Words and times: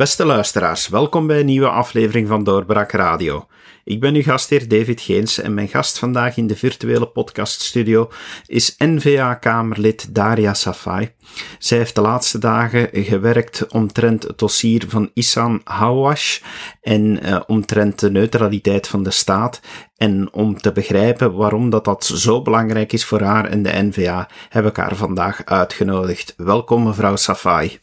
Beste 0.00 0.24
luisteraars, 0.24 0.88
welkom 0.88 1.26
bij 1.26 1.40
een 1.40 1.46
nieuwe 1.46 1.68
aflevering 1.68 2.28
van 2.28 2.44
Doorbraak 2.44 2.92
Radio. 2.92 3.46
Ik 3.84 4.00
ben 4.00 4.14
uw 4.14 4.22
gastheer 4.22 4.68
David 4.68 5.00
Geens 5.00 5.40
en 5.40 5.54
mijn 5.54 5.68
gast 5.68 5.98
vandaag 5.98 6.36
in 6.36 6.46
de 6.46 6.56
virtuele 6.56 7.08
podcaststudio 7.08 8.10
is 8.46 8.74
NVA-kamerlid 8.78 10.14
Daria 10.14 10.54
Safai. 10.54 11.14
Zij 11.58 11.78
heeft 11.78 11.94
de 11.94 12.00
laatste 12.00 12.38
dagen 12.38 12.88
gewerkt 12.92 13.66
omtrent 13.72 14.22
het 14.22 14.38
dossier 14.38 14.84
van 14.88 15.10
Isan 15.14 15.60
Hawash 15.64 16.40
en 16.80 17.26
uh, 17.26 17.40
omtrent 17.46 18.00
de 18.00 18.10
neutraliteit 18.10 18.88
van 18.88 19.02
de 19.02 19.10
staat. 19.10 19.60
En 19.96 20.32
om 20.32 20.58
te 20.58 20.72
begrijpen 20.72 21.36
waarom 21.36 21.70
dat, 21.70 21.84
dat 21.84 22.04
zo 22.04 22.42
belangrijk 22.42 22.92
is 22.92 23.04
voor 23.04 23.20
haar 23.20 23.44
en 23.44 23.62
de 23.62 23.82
NVA, 23.82 24.28
heb 24.48 24.66
ik 24.66 24.76
haar 24.76 24.96
vandaag 24.96 25.44
uitgenodigd. 25.44 26.34
Welkom 26.36 26.82
mevrouw 26.82 27.16
Safai. 27.16 27.78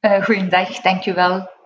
Uh, 0.00 0.24
goeiedag, 0.24 0.80
dankjewel. 0.80 1.58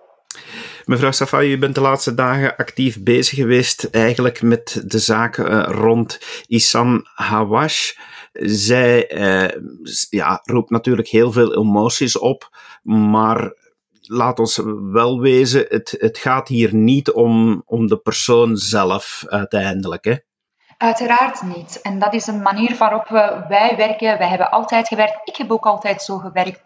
Mevrouw 0.85 1.11
Safai, 1.11 1.51
u 1.51 1.57
bent 1.57 1.75
de 1.75 1.81
laatste 1.81 2.13
dagen 2.13 2.55
actief 2.55 3.03
bezig 3.03 3.37
geweest 3.37 3.83
eigenlijk 3.83 4.41
met 4.41 4.83
de 4.85 4.99
zaken 4.99 5.51
uh, 5.51 5.65
rond 5.67 6.19
Isam 6.47 7.05
Hawash. 7.13 7.93
Zij 8.33 9.13
uh, 9.13 9.61
ja, 10.09 10.41
roept 10.43 10.69
natuurlijk 10.69 11.07
heel 11.07 11.31
veel 11.31 11.55
emoties 11.55 12.17
op, 12.17 12.49
maar 12.83 13.53
laat 14.01 14.39
ons 14.39 14.61
wel 14.91 15.19
wezen, 15.19 15.65
het, 15.69 15.95
het 15.99 16.17
gaat 16.17 16.47
hier 16.47 16.75
niet 16.75 17.11
om, 17.11 17.63
om 17.65 17.87
de 17.87 17.97
persoon 17.97 18.57
zelf 18.57 19.23
uiteindelijk. 19.27 20.05
Hè? 20.05 20.15
Uiteraard 20.77 21.41
niet. 21.41 21.81
En 21.81 21.99
dat 21.99 22.13
is 22.13 22.27
een 22.27 22.41
manier 22.41 22.75
waarop 22.77 23.07
wij 23.47 23.73
werken. 23.77 24.17
Wij 24.17 24.27
hebben 24.27 24.51
altijd 24.51 24.87
gewerkt. 24.87 25.19
Ik 25.23 25.35
heb 25.35 25.51
ook 25.51 25.65
altijd 25.65 26.01
zo 26.01 26.17
gewerkt. 26.17 26.61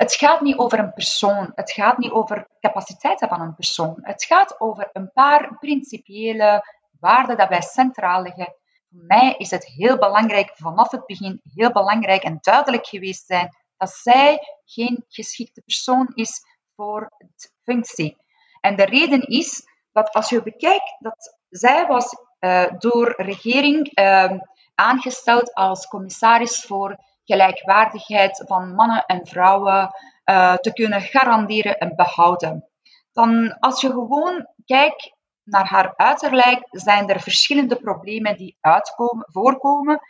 Het 0.00 0.14
gaat 0.14 0.40
niet 0.40 0.56
over 0.56 0.78
een 0.78 0.92
persoon. 0.92 1.52
Het 1.54 1.72
gaat 1.72 1.98
niet 1.98 2.10
over 2.10 2.46
capaciteiten 2.60 3.28
van 3.28 3.40
een 3.40 3.54
persoon. 3.54 3.98
Het 4.00 4.24
gaat 4.24 4.60
over 4.60 4.90
een 4.92 5.12
paar 5.12 5.58
principiële 5.58 6.64
waarden 7.00 7.36
dat 7.36 7.48
wij 7.48 7.60
centraal 7.60 8.22
leggen. 8.22 8.54
Voor 8.90 9.04
mij 9.06 9.34
is 9.38 9.50
het 9.50 9.66
heel 9.66 9.98
belangrijk, 9.98 10.50
vanaf 10.54 10.90
het 10.90 11.06
begin 11.06 11.40
heel 11.54 11.72
belangrijk 11.72 12.22
en 12.22 12.38
duidelijk 12.40 12.86
geweest 12.86 13.26
zijn 13.26 13.56
dat 13.76 13.90
zij 13.90 14.38
geen 14.64 15.04
geschikte 15.08 15.60
persoon 15.60 16.10
is 16.14 16.40
voor 16.76 17.12
de 17.18 17.50
functie. 17.62 18.16
En 18.60 18.76
de 18.76 18.84
reden 18.84 19.22
is 19.22 19.62
dat 19.92 20.12
als 20.12 20.28
je 20.28 20.42
bekijkt 20.42 20.96
dat 20.98 21.36
zij 21.48 21.86
was 21.86 22.16
uh, 22.40 22.66
door 22.78 23.14
regering 23.16 23.98
uh, 23.98 24.32
aangesteld 24.74 25.54
als 25.54 25.86
commissaris 25.86 26.64
voor 26.64 27.08
gelijkwaardigheid 27.30 28.44
van 28.46 28.74
mannen 28.74 29.04
en 29.06 29.26
vrouwen 29.26 29.90
uh, 30.30 30.54
te 30.54 30.72
kunnen 30.72 31.00
garanderen 31.00 31.78
en 31.78 31.96
behouden. 31.96 32.64
Dan 33.12 33.58
als 33.58 33.80
je 33.80 33.88
gewoon 33.88 34.46
kijkt 34.64 35.12
naar 35.44 35.66
haar 35.68 35.92
uiterlijk, 35.96 36.66
zijn 36.70 37.08
er 37.08 37.20
verschillende 37.20 37.76
problemen 37.76 38.36
die 38.36 38.56
uitkomen, 38.60 39.26
voorkomen. 39.28 40.00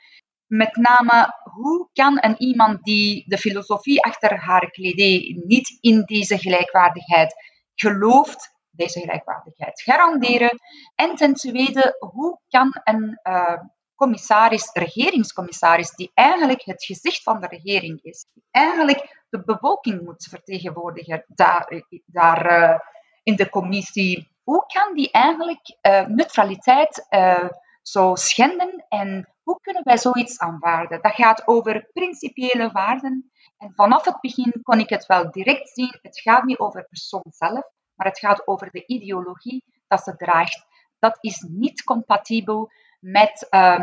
Met 0.47 0.77
name, 0.77 1.35
hoe 1.43 1.89
kan 1.93 2.19
een 2.21 2.35
iemand 2.39 2.83
die 2.83 3.25
de 3.27 3.39
filosofie 3.39 4.05
achter 4.05 4.39
haar 4.39 4.71
kledij 4.71 5.43
niet 5.47 5.79
in 5.81 6.03
deze 6.05 6.39
gelijkwaardigheid 6.39 7.34
gelooft, 7.75 8.55
deze 8.71 9.01
gelijkwaardigheid 9.01 9.83
garanderen? 9.83 10.59
En 10.95 11.15
ten 11.15 11.34
tweede, 11.34 11.97
hoe 11.99 12.41
kan 12.49 12.81
een 12.84 13.21
uh, 13.23 13.59
commissaris, 14.01 14.70
regeringscommissaris, 14.73 15.91
die 15.91 16.11
eigenlijk 16.15 16.62
het 16.62 16.84
gezicht 16.84 17.22
van 17.22 17.41
de 17.41 17.47
regering 17.47 18.03
is, 18.03 18.27
die 18.33 18.44
eigenlijk 18.50 19.25
de 19.31 19.43
bevolking 19.44 20.03
moet 20.03 20.27
vertegenwoordigen 20.31 21.25
daar, 21.28 21.83
daar 22.06 22.61
uh, 22.61 22.78
in 23.22 23.37
de 23.37 23.49
commissie. 23.49 24.28
Hoe 24.43 24.65
kan 24.66 24.94
die 24.94 25.11
eigenlijk 25.11 25.78
uh, 25.83 26.06
neutraliteit 26.06 27.06
uh, 27.11 27.49
zo 27.83 28.15
schenden 28.15 28.84
en 28.88 29.28
hoe 29.43 29.61
kunnen 29.61 29.84
wij 29.84 29.99
zoiets 29.99 30.38
aanvaarden? 30.38 31.03
Dat 31.03 31.15
gaat 31.15 31.47
over 31.47 31.88
principiële 31.93 32.71
waarden. 32.71 33.31
En 33.59 33.72
vanaf 33.75 34.05
het 34.05 34.21
begin 34.21 34.61
kon 34.62 34.78
ik 34.78 34.88
het 34.88 35.06
wel 35.06 35.31
direct 35.31 35.69
zien. 35.69 35.99
Het 36.03 36.21
gaat 36.21 36.44
niet 36.44 36.59
over 36.59 36.84
persoon 36.88 37.27
zelf, 37.28 37.65
maar 37.94 38.06
het 38.06 38.19
gaat 38.19 38.47
over 38.47 38.71
de 38.71 38.87
ideologie 38.87 39.65
dat 39.88 40.03
ze 40.03 40.17
draagt. 40.17 40.67
Dat 40.99 41.19
is 41.21 41.47
niet 41.49 41.82
compatibel 41.82 42.71
met 43.00 43.47
uh, 43.50 43.81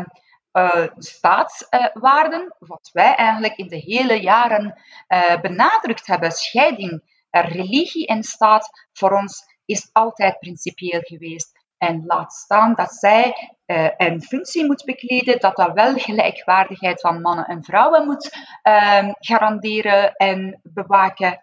uh, 0.52 0.86
staatswaarden, 0.96 2.56
wat 2.58 2.90
wij 2.92 3.14
eigenlijk 3.14 3.56
in 3.56 3.68
de 3.68 3.76
hele 3.76 4.20
jaren 4.20 4.82
uh, 5.08 5.40
benadrukt 5.40 6.06
hebben. 6.06 6.30
Scheiding 6.30 7.16
religie 7.30 8.06
en 8.06 8.22
staat 8.22 8.88
voor 8.92 9.12
ons 9.12 9.56
is 9.64 9.90
altijd 9.92 10.38
principieel 10.38 11.00
geweest. 11.00 11.56
En 11.78 12.02
laat 12.06 12.32
staan 12.32 12.74
dat 12.74 12.92
zij 12.92 13.54
een 13.96 14.22
functie 14.22 14.64
moet 14.64 14.84
bekleden, 14.84 15.40
dat 15.40 15.56
dat 15.56 15.72
wel 15.72 15.94
gelijkwaardigheid 15.94 17.00
van 17.00 17.20
mannen 17.20 17.46
en 17.46 17.64
vrouwen 17.64 18.06
moet 18.06 18.36
uh, 18.62 19.08
garanderen 19.18 20.12
en 20.14 20.60
bewaken. 20.62 21.42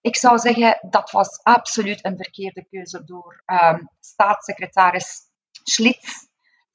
Ik 0.00 0.16
zou 0.16 0.38
zeggen, 0.38 0.78
dat 0.90 1.10
was 1.10 1.42
absoluut 1.42 2.04
een 2.04 2.16
verkeerde 2.16 2.66
keuze 2.70 3.04
door 3.04 3.42
uh, 3.46 3.78
staatssecretaris 4.00 5.20
Schlitz 5.62 6.25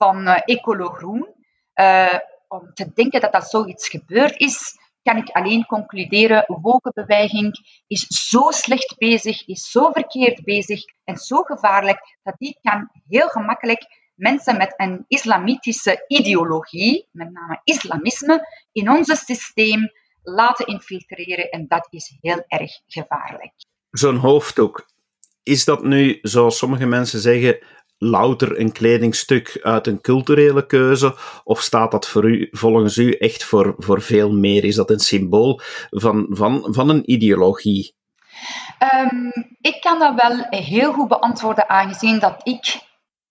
van 0.01 0.27
uh, 0.27 0.37
Ecolo 0.45 0.89
Groen. 0.89 1.27
Uh, 1.75 2.19
om 2.47 2.73
te 2.73 2.91
denken 2.93 3.21
dat 3.21 3.31
dat 3.31 3.49
zoiets 3.49 3.89
gebeurd 3.89 4.39
is, 4.39 4.77
kan 5.03 5.17
ik 5.17 5.29
alleen 5.29 5.65
concluderen, 5.65 6.43
wolkenbeweging 6.61 7.83
is 7.87 8.07
zo 8.07 8.51
slecht 8.51 8.95
bezig, 8.97 9.47
is 9.47 9.71
zo 9.71 9.91
verkeerd 9.91 10.43
bezig 10.43 10.83
en 11.03 11.17
zo 11.17 11.41
gevaarlijk, 11.41 12.17
dat 12.23 12.35
die 12.37 12.59
kan 12.61 12.89
heel 13.07 13.27
gemakkelijk 13.27 13.85
mensen 14.15 14.57
met 14.57 14.73
een 14.77 15.05
islamitische 15.07 16.03
ideologie, 16.07 17.07
met 17.11 17.31
name 17.31 17.61
islamisme, 17.63 18.47
in 18.71 18.89
ons 18.89 19.25
systeem 19.25 19.91
laten 20.23 20.65
infiltreren 20.65 21.49
en 21.49 21.67
dat 21.67 21.87
is 21.89 22.17
heel 22.21 22.43
erg 22.47 22.71
gevaarlijk. 22.87 23.53
Zo'n 23.91 24.15
hoofddoek, 24.15 24.85
is 25.43 25.65
dat 25.65 25.83
nu, 25.83 26.19
zoals 26.21 26.57
sommige 26.57 26.85
mensen 26.85 27.19
zeggen, 27.19 27.59
louter 28.03 28.59
een 28.59 28.71
kledingstuk 28.71 29.59
uit 29.61 29.87
een 29.87 30.01
culturele 30.01 30.65
keuze? 30.65 31.15
Of 31.43 31.61
staat 31.61 31.91
dat 31.91 32.07
voor 32.07 32.29
u, 32.29 32.47
volgens 32.51 32.97
u 32.97 33.11
echt 33.11 33.43
voor, 33.43 33.75
voor 33.77 34.01
veel 34.01 34.31
meer? 34.31 34.63
Is 34.63 34.75
dat 34.75 34.89
een 34.89 34.99
symbool 34.99 35.61
van, 35.89 36.27
van, 36.29 36.67
van 36.69 36.89
een 36.89 37.11
ideologie? 37.11 37.95
Um, 38.93 39.31
ik 39.61 39.81
kan 39.81 39.99
dat 39.99 40.21
wel 40.21 40.45
heel 40.49 40.93
goed 40.93 41.07
beantwoorden, 41.07 41.69
aangezien 41.69 42.19
dat 42.19 42.41
ik 42.43 42.79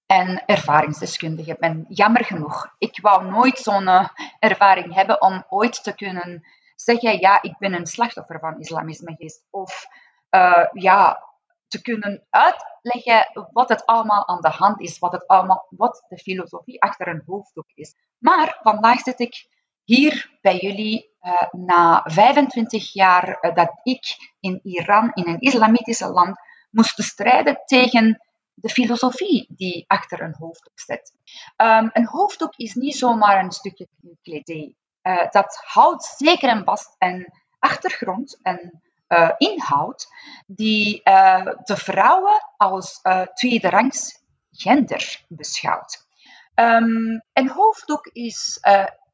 een 0.06 0.42
ervaringsdeskundige 0.46 1.56
ben. 1.58 1.84
Jammer 1.88 2.24
genoeg. 2.24 2.74
Ik 2.78 2.98
wou 3.02 3.30
nooit 3.30 3.58
zo'n 3.58 3.82
uh, 3.82 4.08
ervaring 4.38 4.94
hebben 4.94 5.22
om 5.22 5.44
ooit 5.48 5.82
te 5.82 5.94
kunnen 5.94 6.46
zeggen: 6.76 7.20
ja, 7.20 7.42
ik 7.42 7.54
ben 7.58 7.72
een 7.72 7.86
slachtoffer 7.86 8.38
van 8.38 8.60
islamisme 8.60 9.10
geweest. 9.10 9.46
Of 9.50 9.86
uh, 10.30 10.66
ja, 10.72 11.29
te 11.70 11.82
kunnen 11.82 12.26
uitleggen 12.30 13.48
wat 13.52 13.68
het 13.68 13.86
allemaal 13.86 14.28
aan 14.28 14.40
de 14.40 14.48
hand 14.48 14.80
is, 14.80 14.98
wat, 14.98 15.12
het 15.12 15.26
allemaal, 15.26 15.66
wat 15.70 16.04
de 16.08 16.18
filosofie 16.18 16.82
achter 16.82 17.08
een 17.08 17.22
hoofddoek 17.26 17.70
is. 17.74 17.94
Maar 18.18 18.58
vandaag 18.62 19.00
zit 19.00 19.20
ik 19.20 19.46
hier 19.84 20.38
bij 20.40 20.56
jullie 20.56 21.16
uh, 21.22 21.42
na 21.52 22.02
25 22.04 22.92
jaar 22.92 23.38
uh, 23.40 23.54
dat 23.54 23.80
ik 23.82 24.34
in 24.40 24.60
Iran, 24.62 25.10
in 25.14 25.28
een 25.28 25.40
islamitische 25.40 26.08
land, 26.08 26.38
moest 26.70 27.02
strijden 27.02 27.62
tegen 27.64 28.20
de 28.54 28.68
filosofie 28.68 29.46
die 29.56 29.84
achter 29.86 30.20
een 30.22 30.34
hoofddoek 30.38 30.80
zit. 30.80 31.12
Um, 31.56 31.90
een 31.92 32.06
hoofddoek 32.06 32.56
is 32.56 32.74
niet 32.74 32.96
zomaar 32.96 33.44
een 33.44 33.52
stukje 33.52 33.88
kledij. 34.22 34.74
Uh, 35.02 35.30
dat 35.30 35.62
houdt 35.64 36.04
zeker 36.04 36.48
en 36.48 36.64
vast 36.64 36.94
een 36.98 37.32
achtergrond, 37.58 38.38
een 38.42 38.80
uh, 39.10 39.30
inhoud 39.38 40.08
die 40.46 41.00
uh, 41.04 41.44
de 41.44 41.76
vrouwen 41.76 42.46
als 42.56 43.00
uh, 43.02 43.22
tweederangs 43.22 44.22
gender 44.52 45.24
beschouwt. 45.28 46.08
Um, 46.54 47.22
een 47.32 47.48
hoofddoek 47.48 48.06
is 48.06 48.58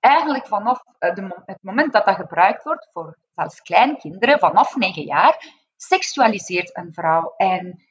eigenlijk 0.00 0.46
vanaf 0.46 0.82
de, 0.98 1.42
het 1.46 1.62
moment 1.62 1.92
dat 1.92 2.04
dat 2.04 2.14
gebruikt 2.16 2.62
wordt 2.62 2.88
voor 2.92 3.18
zelfs 3.34 3.62
kleinkinderen 3.62 4.38
vanaf 4.38 4.76
9 4.76 5.02
jaar, 5.02 5.52
seksualiseert 5.76 6.76
een 6.76 6.92
vrouw 6.92 7.34
en 7.36 7.82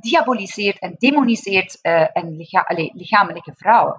diaboliseert 0.00 0.78
en 0.78 0.94
demoniseert 0.98 1.78
een 1.82 2.36
lichamelijke 2.92 3.54
vrouwen. 3.56 3.98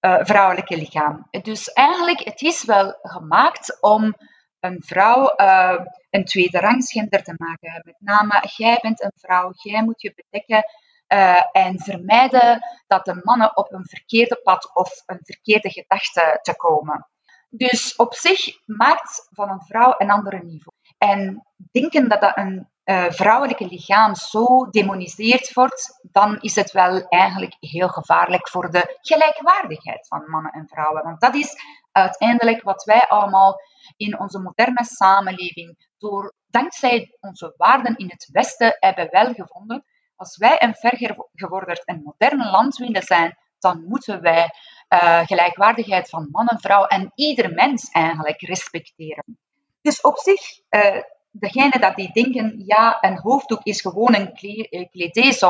vrouwelijke 0.00 0.76
lichaam. 0.76 1.28
Dus 1.42 1.72
eigenlijk, 1.72 2.20
het 2.20 2.42
is 2.42 2.64
wel 2.64 2.98
gemaakt 3.02 3.80
om 3.80 4.14
een 4.60 4.82
vrouw 4.82 5.32
uh, 5.36 5.80
een 6.10 6.24
tweede 6.24 6.58
rangsgender 6.58 7.22
te 7.22 7.34
maken. 7.36 7.82
Met 7.84 7.96
name, 7.98 8.44
jij 8.56 8.78
bent 8.82 9.02
een 9.02 9.12
vrouw, 9.14 9.50
jij 9.52 9.84
moet 9.84 10.00
je 10.00 10.14
bedekken 10.14 10.64
uh, 11.08 11.42
en 11.52 11.80
vermijden 11.80 12.60
dat 12.86 13.04
de 13.04 13.20
mannen 13.22 13.56
op 13.56 13.72
een 13.72 13.86
verkeerde 13.86 14.40
pad 14.42 14.74
of 14.74 15.02
een 15.06 15.20
verkeerde 15.22 15.70
gedachte 15.70 16.38
te 16.42 16.56
komen. 16.56 17.08
Dus 17.48 17.96
op 17.96 18.14
zich 18.14 18.66
maakt 18.66 19.28
van 19.30 19.50
een 19.50 19.62
vrouw 19.62 19.94
een 19.98 20.10
andere 20.10 20.42
niveau. 20.42 20.79
En 21.00 21.46
denken 21.72 22.08
dat 22.08 22.32
een 22.36 22.68
uh, 22.84 23.10
vrouwelijke 23.10 23.66
lichaam 23.66 24.14
zo 24.14 24.70
demoniseerd 24.70 25.52
wordt, 25.52 25.98
dan 26.02 26.40
is 26.40 26.54
het 26.54 26.72
wel 26.72 27.08
eigenlijk 27.08 27.56
heel 27.60 27.88
gevaarlijk 27.88 28.48
voor 28.48 28.70
de 28.70 28.98
gelijkwaardigheid 29.00 30.06
van 30.06 30.30
mannen 30.30 30.52
en 30.52 30.68
vrouwen. 30.68 31.02
Want 31.02 31.20
dat 31.20 31.34
is 31.34 31.54
uiteindelijk 31.92 32.62
wat 32.62 32.84
wij 32.84 33.00
allemaal 33.00 33.60
in 33.96 34.18
onze 34.18 34.38
moderne 34.38 34.84
samenleving, 34.84 35.88
door, 35.98 36.34
dankzij 36.46 37.16
onze 37.20 37.54
waarden 37.56 37.96
in 37.96 38.08
het 38.08 38.28
Westen, 38.32 38.76
hebben 38.78 39.08
wel 39.10 39.32
gevonden. 39.32 39.84
Als 40.16 40.36
wij 40.36 40.62
een 40.62 40.74
vergevorderd 40.74 41.84
en 41.84 42.02
modern 42.02 42.50
land 42.50 42.76
willen 42.76 43.02
zijn, 43.02 43.38
dan 43.58 43.84
moeten 43.88 44.20
wij 44.20 44.50
uh, 44.88 45.26
gelijkwaardigheid 45.26 46.08
van 46.08 46.28
man 46.30 46.46
en 46.46 46.60
vrouw 46.60 46.84
en 46.84 47.12
ieder 47.14 47.52
mens 47.54 47.90
eigenlijk 47.90 48.40
respecteren. 48.40 49.38
Dus 49.82 50.00
op 50.00 50.18
zich, 50.18 50.40
uh, 50.70 51.02
degene 51.30 51.78
dat 51.78 51.96
die 51.96 52.12
denken, 52.12 52.62
ja, 52.66 52.98
een 53.00 53.18
hoofddoek 53.18 53.62
is 53.62 53.80
gewoon 53.80 54.14
een 54.14 54.32
eh, 54.32 54.88
kledé, 54.90 55.48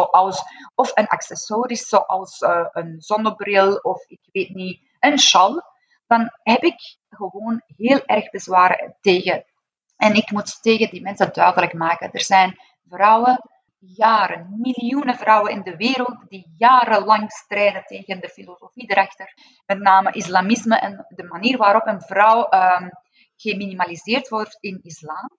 of 0.74 0.90
een 0.94 1.06
accessoris, 1.06 1.88
zoals 1.88 2.40
uh, 2.40 2.66
een 2.72 2.96
zonnebril 2.98 3.76
of 3.76 4.04
ik 4.08 4.20
weet 4.32 4.54
niet, 4.54 4.80
een 5.00 5.18
sjal, 5.18 5.62
dan 6.06 6.30
heb 6.42 6.62
ik 6.62 6.96
gewoon 7.08 7.62
heel 7.76 8.04
erg 8.06 8.30
bezwaar 8.30 8.96
tegen. 9.00 9.44
En 9.96 10.14
ik 10.14 10.30
moet 10.30 10.62
tegen 10.62 10.90
die 10.90 11.02
mensen 11.02 11.32
duidelijk 11.32 11.72
maken, 11.72 12.12
er 12.12 12.24
zijn 12.24 12.58
vrouwen 12.88 13.40
jaren, 13.80 14.56
miljoenen 14.58 15.14
vrouwen 15.14 15.52
in 15.52 15.62
de 15.62 15.76
wereld 15.76 16.16
die 16.28 16.54
jarenlang 16.56 17.32
strijden 17.32 17.84
tegen 17.84 18.20
de 18.20 18.28
filosofie 18.28 18.90
erachter, 18.90 19.34
met 19.66 19.78
name 19.78 20.12
islamisme 20.12 20.78
en 20.78 21.06
de 21.08 21.22
manier 21.22 21.56
waarop 21.56 21.86
een 21.86 22.00
vrouw 22.00 22.48
um, 22.50 22.90
geminimaliseerd 23.40 24.28
wordt 24.28 24.56
in 24.60 24.81
islam. 24.82 25.31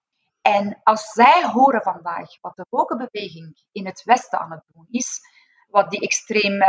En 0.41 0.79
als 0.83 1.11
zij 1.11 1.49
horen 1.53 1.81
vandaag 1.81 2.41
wat 2.41 2.55
de 2.55 2.65
wokenbeweging 2.69 3.63
in 3.71 3.85
het 3.85 4.03
Westen 4.03 4.39
aan 4.39 4.51
het 4.51 4.63
doen 4.73 4.87
is, 4.89 5.19
wat 5.67 5.89
die 5.89 5.99
extreem 5.99 6.61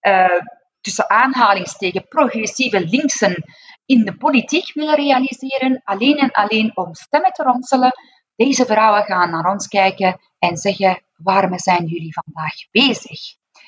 uh, 0.00 0.40
tussen 0.80 1.10
aanhalingsteken 1.10 2.08
progressieve 2.08 2.80
linksen 2.80 3.44
in 3.86 4.04
de 4.04 4.16
politiek 4.16 4.74
willen 4.74 4.94
realiseren, 4.94 5.80
alleen 5.84 6.16
en 6.16 6.30
alleen 6.30 6.76
om 6.76 6.94
stemmen 6.94 7.32
te 7.32 7.42
ronselen, 7.42 7.92
deze 8.36 8.66
vrouwen 8.66 9.02
gaan 9.02 9.30
naar 9.30 9.50
ons 9.50 9.68
kijken 9.68 10.20
en 10.38 10.56
zeggen: 10.56 11.02
waarom 11.16 11.58
zijn 11.58 11.86
jullie 11.86 12.18
vandaag 12.22 12.54
bezig? 12.70 13.20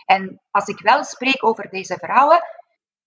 En 0.04 0.40
als 0.50 0.66
ik 0.66 0.80
wel 0.80 1.04
spreek 1.04 1.44
over 1.44 1.68
deze 1.70 1.96
vrouwen, 2.00 2.42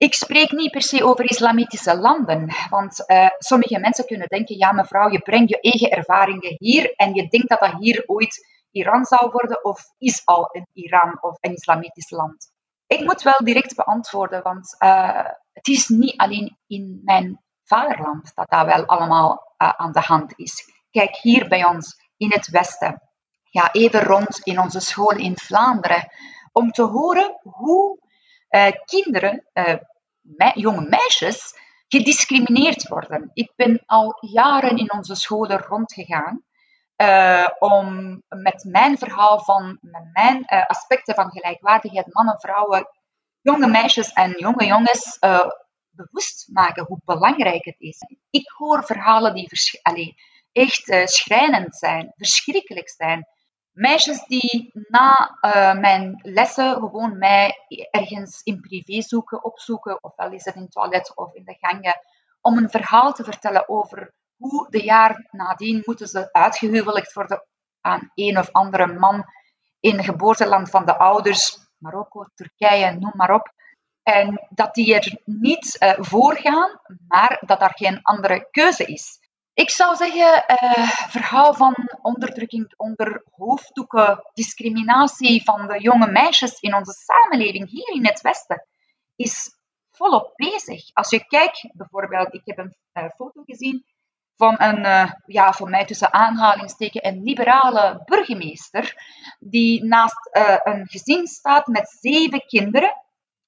ik 0.01 0.13
spreek 0.13 0.51
niet 0.51 0.71
per 0.71 0.81
se 0.81 1.03
over 1.03 1.29
islamitische 1.29 1.97
landen, 1.97 2.53
want 2.69 3.03
uh, 3.07 3.27
sommige 3.37 3.79
mensen 3.79 4.05
kunnen 4.05 4.27
denken, 4.27 4.57
ja 4.57 4.71
mevrouw, 4.71 5.09
je 5.09 5.19
brengt 5.19 5.49
je 5.49 5.59
eigen 5.59 5.91
ervaringen 5.91 6.55
hier 6.57 6.93
en 6.95 7.13
je 7.13 7.27
denkt 7.27 7.49
dat 7.49 7.59
dat 7.59 7.73
hier 7.79 8.03
ooit 8.05 8.47
Iran 8.71 9.05
zou 9.05 9.31
worden 9.31 9.63
of 9.63 9.83
is 9.97 10.21
al 10.25 10.49
een 10.51 10.67
Iran 10.73 11.17
of 11.21 11.37
een 11.39 11.53
islamitisch 11.53 12.09
land. 12.09 12.51
Ik 12.87 13.03
moet 13.03 13.21
wel 13.21 13.39
direct 13.43 13.75
beantwoorden, 13.75 14.43
want 14.43 14.75
uh, 14.79 15.25
het 15.53 15.67
is 15.67 15.87
niet 15.87 16.17
alleen 16.17 16.57
in 16.67 17.01
mijn 17.03 17.41
vaderland 17.63 18.31
dat 18.35 18.49
dat 18.49 18.65
wel 18.65 18.85
allemaal 18.85 19.55
uh, 19.57 19.69
aan 19.69 19.91
de 19.91 19.99
hand 19.99 20.33
is. 20.35 20.73
Kijk, 20.91 21.15
hier 21.15 21.47
bij 21.47 21.65
ons 21.65 21.95
in 22.17 22.29
het 22.29 22.49
Westen, 22.49 23.01
ga 23.43 23.71
even 23.71 24.03
rond 24.03 24.39
in 24.39 24.59
onze 24.59 24.79
school 24.79 25.17
in 25.17 25.37
Vlaanderen, 25.37 26.11
om 26.51 26.71
te 26.71 26.83
horen 26.83 27.39
hoe 27.43 27.99
kinderen, 28.85 29.45
jonge 30.53 30.87
meisjes, 30.89 31.53
gediscrimineerd 31.87 32.87
worden. 32.87 33.31
Ik 33.33 33.51
ben 33.55 33.83
al 33.85 34.17
jaren 34.19 34.77
in 34.77 34.91
onze 34.93 35.15
scholen 35.15 35.59
rondgegaan 35.59 36.43
uh, 36.97 37.47
om 37.59 38.21
met 38.29 38.63
mijn 38.63 38.97
verhaal 38.97 39.39
van 39.39 39.77
met 39.81 40.09
mijn 40.13 40.45
aspecten 40.45 41.15
van 41.15 41.31
gelijkwaardigheid 41.31 42.13
mannen, 42.13 42.39
vrouwen, 42.39 42.87
jonge 43.41 43.67
meisjes 43.67 44.13
en 44.13 44.31
jonge 44.37 44.65
jongens 44.65 45.17
bewust 45.91 46.49
maken 46.51 46.85
hoe 46.85 47.01
belangrijk 47.05 47.65
het 47.65 47.79
is. 47.79 47.97
Ik 48.29 48.49
hoor 48.49 48.85
verhalen 48.85 49.33
die 49.33 49.49
allee, 49.81 50.15
echt 50.51 50.87
uh, 50.87 51.05
schrijnend 51.05 51.75
zijn, 51.75 52.13
verschrikkelijk 52.15 52.89
zijn. 52.89 53.27
Meisjes 53.71 54.25
die 54.25 54.71
na 54.73 55.37
uh, 55.41 55.79
mijn 55.79 56.19
lessen 56.21 56.73
gewoon 56.73 57.17
mij 57.17 57.55
ergens 57.91 58.41
in 58.43 58.61
privé 58.61 59.01
zoeken, 59.01 59.43
opzoeken, 59.43 60.03
ofwel 60.03 60.31
is 60.31 60.45
het 60.45 60.55
in 60.55 60.61
het 60.61 60.71
toilet 60.71 61.15
of 61.15 61.33
in 61.33 61.43
de 61.43 61.57
gangen, 61.59 61.99
om 62.41 62.57
een 62.57 62.69
verhaal 62.69 63.13
te 63.13 63.23
vertellen 63.23 63.69
over 63.69 64.13
hoe 64.37 64.69
de 64.69 64.83
jaar 64.83 65.27
nadien 65.31 65.81
moeten 65.85 66.07
ze 66.07 66.31
uitgehuwelijkd 66.31 67.13
worden 67.13 67.45
aan 67.81 68.11
een 68.15 68.37
of 68.37 68.51
andere 68.51 68.87
man 68.87 69.25
in 69.79 69.95
het 69.95 70.05
geboorteland 70.05 70.69
van 70.69 70.85
de 70.85 70.97
ouders, 70.97 71.57
Marokko, 71.77 72.25
Turkije, 72.35 72.91
noem 72.91 73.13
maar 73.15 73.33
op. 73.33 73.53
En 74.03 74.47
dat 74.49 74.73
die 74.73 74.95
er 74.95 75.21
niet 75.25 75.77
uh, 75.79 75.93
voor 75.97 76.35
gaan, 76.35 76.79
maar 77.07 77.41
dat 77.45 77.61
er 77.61 77.71
geen 77.75 77.99
andere 78.01 78.47
keuze 78.51 78.85
is. 78.85 79.19
Ik 79.53 79.69
zou 79.69 79.95
zeggen, 79.95 80.43
uh, 80.47 80.89
verhaal 80.89 81.53
van 81.53 81.75
onderdrukking 82.01 82.73
onder 82.77 83.23
hoofddoeken, 83.31 84.29
discriminatie 84.33 85.43
van 85.43 85.67
de 85.67 85.79
jonge 85.79 86.11
meisjes 86.11 86.59
in 86.59 86.75
onze 86.75 86.91
samenleving 86.91 87.69
hier 87.69 87.93
in 87.93 88.05
het 88.05 88.21
Westen, 88.21 88.67
is 89.15 89.59
volop 89.91 90.33
bezig. 90.35 90.93
Als 90.93 91.09
je 91.09 91.25
kijkt, 91.25 91.69
bijvoorbeeld, 91.73 92.33
ik 92.33 92.41
heb 92.45 92.57
een 92.57 92.75
uh, 92.93 93.09
foto 93.15 93.43
gezien 93.45 93.85
van 94.35 94.55
een, 94.57 94.79
uh, 94.79 95.11
ja, 95.25 95.53
voor 95.53 95.69
mij 95.69 95.85
tussen 95.85 96.13
aanhalingsteken, 96.13 97.07
een 97.07 97.23
liberale 97.23 98.01
burgemeester, 98.05 98.95
die 99.39 99.83
naast 99.83 100.29
een 100.63 100.87
gezin 100.87 101.27
staat 101.27 101.67
met 101.67 101.97
zeven 101.99 102.45
kinderen, 102.45 102.93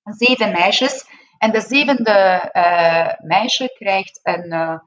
zeven 0.03 0.51
meisjes, 0.51 1.05
en 1.37 1.51
de 1.51 1.61
zevende 1.61 2.49
meisje 3.21 3.73
krijgt 3.77 4.19
een 4.23 4.81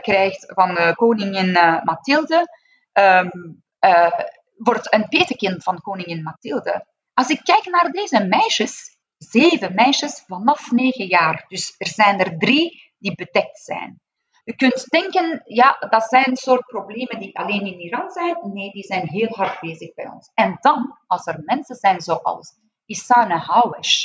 krijgt 0.00 0.52
van 0.54 0.70
uh, 0.70 0.92
koningin 0.92 1.48
uh, 1.48 1.82
Mathilde, 1.82 2.46
um, 2.92 3.62
wordt 4.56 4.92
een 4.92 5.08
petekind 5.08 5.62
van 5.62 5.80
koningin 5.80 6.22
Mathilde. 6.22 6.86
Als 7.14 7.28
ik 7.28 7.40
kijk 7.44 7.64
naar 7.64 7.90
deze 7.90 8.24
meisjes, 8.24 8.98
zeven 9.16 9.74
meisjes 9.74 10.24
vanaf 10.26 10.70
negen 10.70 11.06
jaar, 11.06 11.44
dus 11.48 11.74
er 11.78 11.86
zijn 11.86 12.20
er 12.20 12.38
drie 12.38 12.92
die 12.98 13.14
bedekt 13.14 13.58
zijn. 13.58 14.00
Je 14.44 14.56
kunt 14.56 14.84
denken, 14.88 15.42
ja, 15.44 15.76
dat 15.90 16.04
zijn 16.04 16.36
soort 16.36 16.66
problemen 16.66 17.18
die 17.18 17.38
alleen 17.38 17.66
in 17.66 17.80
Iran 17.80 18.10
zijn. 18.10 18.38
Nee, 18.42 18.70
die 18.70 18.82
zijn 18.82 19.08
heel 19.08 19.28
hard 19.28 19.60
bezig 19.60 19.94
bij 19.94 20.08
ons. 20.08 20.30
En 20.34 20.56
dan, 20.60 20.98
als 21.06 21.26
er 21.26 21.42
mensen 21.44 21.76
zijn 21.76 22.00
zoals 22.00 22.54
Isana 22.86 23.36
Hawesh, 23.36 24.04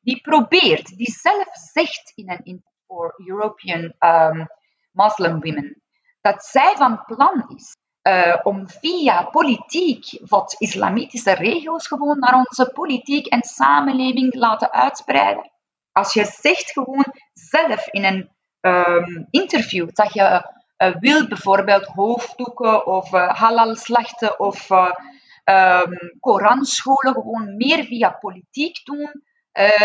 die 0.00 0.20
probeert, 0.20 0.96
die 0.96 1.10
zelf 1.10 1.48
zegt 1.52 2.12
in 2.14 2.40
een 2.44 2.64
for 2.86 3.14
European 3.26 3.94
um, 3.98 4.48
Muslim 4.96 5.40
women, 5.40 5.82
dat 6.20 6.44
zij 6.44 6.74
van 6.76 7.04
plan 7.04 7.44
is 7.56 7.76
uh, 8.02 8.36
om 8.42 8.68
via 8.68 9.22
politiek 9.22 10.18
wat 10.26 10.54
islamitische 10.58 11.32
regels 11.32 11.86
gewoon 11.86 12.18
naar 12.18 12.34
onze 12.34 12.70
politiek 12.74 13.26
en 13.26 13.42
samenleving 13.42 14.34
laten 14.34 14.72
uitspreiden. 14.72 15.50
Als 15.92 16.12
je 16.12 16.24
zegt 16.24 16.72
gewoon 16.72 17.14
zelf 17.32 17.88
in 17.88 18.04
een 18.04 18.30
um, 18.60 19.26
interview 19.30 19.88
dat 19.92 20.12
je 20.12 20.50
uh, 20.78 20.96
wil 21.00 21.26
bijvoorbeeld 21.26 21.86
hoofddoeken 21.86 22.86
of 22.86 23.12
uh, 23.12 23.28
halal 23.28 23.74
slachten 23.74 24.40
of 24.40 24.70
um, 24.70 26.16
Koranscholen 26.20 27.14
gewoon 27.14 27.56
meer 27.56 27.84
via 27.84 28.10
politiek 28.10 28.84
doen, 28.84 29.22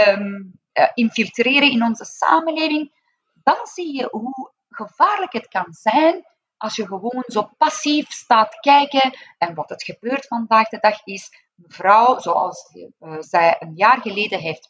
um, 0.08 0.60
infiltreren 0.94 1.72
in 1.72 1.84
onze 1.84 2.06
samenleving, 2.06 2.92
dan 3.44 3.58
zie 3.64 3.96
je 3.96 4.08
hoe 4.12 4.51
gevaarlijk 4.72 5.34
het 5.34 5.48
kan 5.48 5.74
zijn 5.74 6.26
als 6.58 6.76
je 6.76 6.88
gewoon 6.88 7.24
zo 7.28 7.50
passief 7.58 8.12
staat 8.12 8.60
kijken. 8.60 9.18
En 9.38 9.54
wat 9.54 9.70
het 9.70 9.84
gebeurt 9.84 10.28
vandaag 10.28 10.70
de 10.70 10.78
dag 10.80 11.06
is, 11.06 11.30
mevrouw, 11.56 12.20
zoals 12.20 12.72
uh, 12.74 13.16
zij 13.20 13.56
een 13.60 13.76
jaar 13.76 14.02
geleden 14.02 14.40
heeft, 14.40 14.70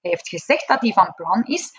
heeft 0.00 0.28
gezegd 0.28 0.68
dat 0.68 0.80
hij 0.80 0.92
van 0.92 1.14
plan 1.14 1.44
is, 1.44 1.72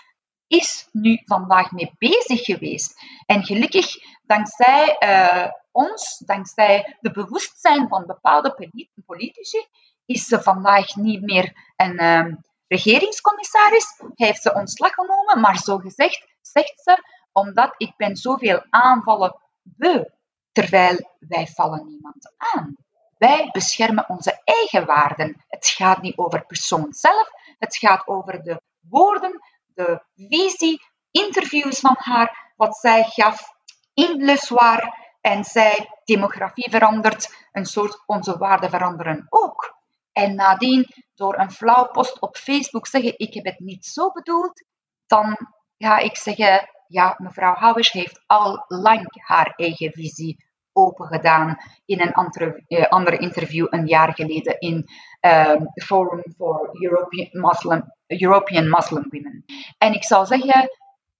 is 0.46 0.88
nu 0.92 1.22
vandaag 1.24 1.70
mee 1.70 1.94
bezig 1.98 2.44
geweest. 2.44 3.00
En 3.26 3.44
gelukkig, 3.44 3.94
dankzij 4.22 4.96
uh, 5.00 5.50
ons, 5.70 6.22
dankzij 6.26 6.96
de 7.00 7.10
bewustzijn 7.10 7.88
van 7.88 8.06
bepaalde 8.06 8.70
politici, 9.06 9.66
is 10.06 10.26
ze 10.26 10.42
vandaag 10.42 10.96
niet 10.96 11.22
meer 11.22 11.72
een 11.76 12.02
uh, 12.02 12.34
regeringscommissaris, 12.68 14.02
heeft 14.14 14.42
ze 14.42 14.54
ontslag 14.54 14.92
genomen, 14.92 15.40
maar 15.40 15.58
zo 15.58 15.78
gezegd 15.78 16.26
zegt 16.40 16.80
ze 16.80 17.02
omdat 17.38 17.74
ik 17.76 17.96
ben 17.96 18.16
zoveel 18.16 18.64
aanvallen 18.70 19.36
beu, 19.62 20.04
terwijl 20.52 21.16
wij 21.18 21.46
vallen 21.46 21.86
niemand 21.86 22.34
aan. 22.36 22.76
Wij 23.18 23.48
beschermen 23.52 24.08
onze 24.08 24.40
eigen 24.44 24.86
waarden. 24.86 25.44
Het 25.48 25.66
gaat 25.66 26.02
niet 26.02 26.16
over 26.16 26.46
persoon 26.46 26.92
zelf, 26.92 27.30
het 27.58 27.76
gaat 27.76 28.06
over 28.06 28.42
de 28.42 28.60
woorden, 28.80 29.40
de 29.74 30.02
visie, 30.14 30.82
interviews 31.10 31.80
van 31.80 31.96
haar, 31.98 32.52
wat 32.56 32.76
zij 32.76 33.04
gaf 33.04 33.54
in 33.94 34.24
Le 34.24 34.36
Soir. 34.36 35.06
En 35.20 35.44
zij, 35.44 35.88
demografie 36.04 36.70
verandert, 36.70 37.46
een 37.52 37.66
soort 37.66 38.02
onze 38.06 38.38
waarden 38.38 38.70
veranderen 38.70 39.26
ook. 39.28 39.76
En 40.12 40.34
nadien, 40.34 40.86
door 41.14 41.38
een 41.38 41.50
flauw 41.50 41.90
post 41.90 42.20
op 42.20 42.36
Facebook 42.36 42.86
zeggen, 42.86 43.18
ik 43.18 43.34
heb 43.34 43.44
het 43.44 43.58
niet 43.58 43.86
zo 43.86 44.12
bedoeld, 44.12 44.64
dan 45.06 45.36
ga 45.78 45.98
ik 45.98 46.16
zeggen, 46.16 46.68
ja, 46.88 47.14
mevrouw 47.18 47.54
Houwers 47.54 47.90
heeft 47.90 48.22
al 48.26 48.64
lang 48.68 49.06
haar 49.26 49.52
eigen 49.56 49.92
visie 49.92 50.46
opengedaan 50.72 51.56
in 51.84 52.00
een 52.00 52.12
andere, 52.12 52.64
uh, 52.68 52.86
andere 52.86 53.18
interview 53.18 53.66
een 53.70 53.86
jaar 53.86 54.14
geleden 54.14 54.58
in 54.58 54.88
um, 55.20 55.70
Forum 55.74 56.22
for 56.36 56.68
European 56.72 57.28
Muslim, 57.32 57.92
European 58.06 58.68
Muslim 58.68 59.06
Women. 59.10 59.44
En 59.78 59.92
ik 59.92 60.04
zou 60.04 60.26
zeggen, 60.26 60.70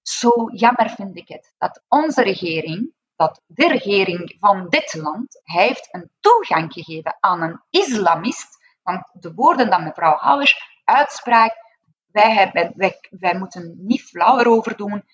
zo 0.02 0.30
jammer 0.52 0.90
vind 0.90 1.16
ik 1.16 1.28
het 1.28 1.54
dat 1.58 1.82
onze 1.88 2.22
regering, 2.22 2.92
dat 3.16 3.42
de 3.46 3.68
regering 3.68 4.36
van 4.40 4.68
dit 4.68 4.94
land, 4.94 5.40
heeft 5.44 5.88
een 5.90 6.10
toegang 6.20 6.72
gegeven 6.72 7.16
aan 7.20 7.42
een 7.42 7.60
islamist. 7.70 8.56
Want 8.82 9.10
de 9.12 9.34
woorden 9.34 9.70
dat 9.70 9.80
mevrouw 9.80 10.16
Houwers 10.16 10.80
uitspraakt, 10.84 11.56
wij, 12.12 12.32
hebben, 12.34 12.72
wij, 12.76 12.98
wij 13.10 13.38
moeten 13.38 13.74
niet 13.78 14.02
flauw 14.02 14.38
erover 14.38 14.76
doen. 14.76 15.04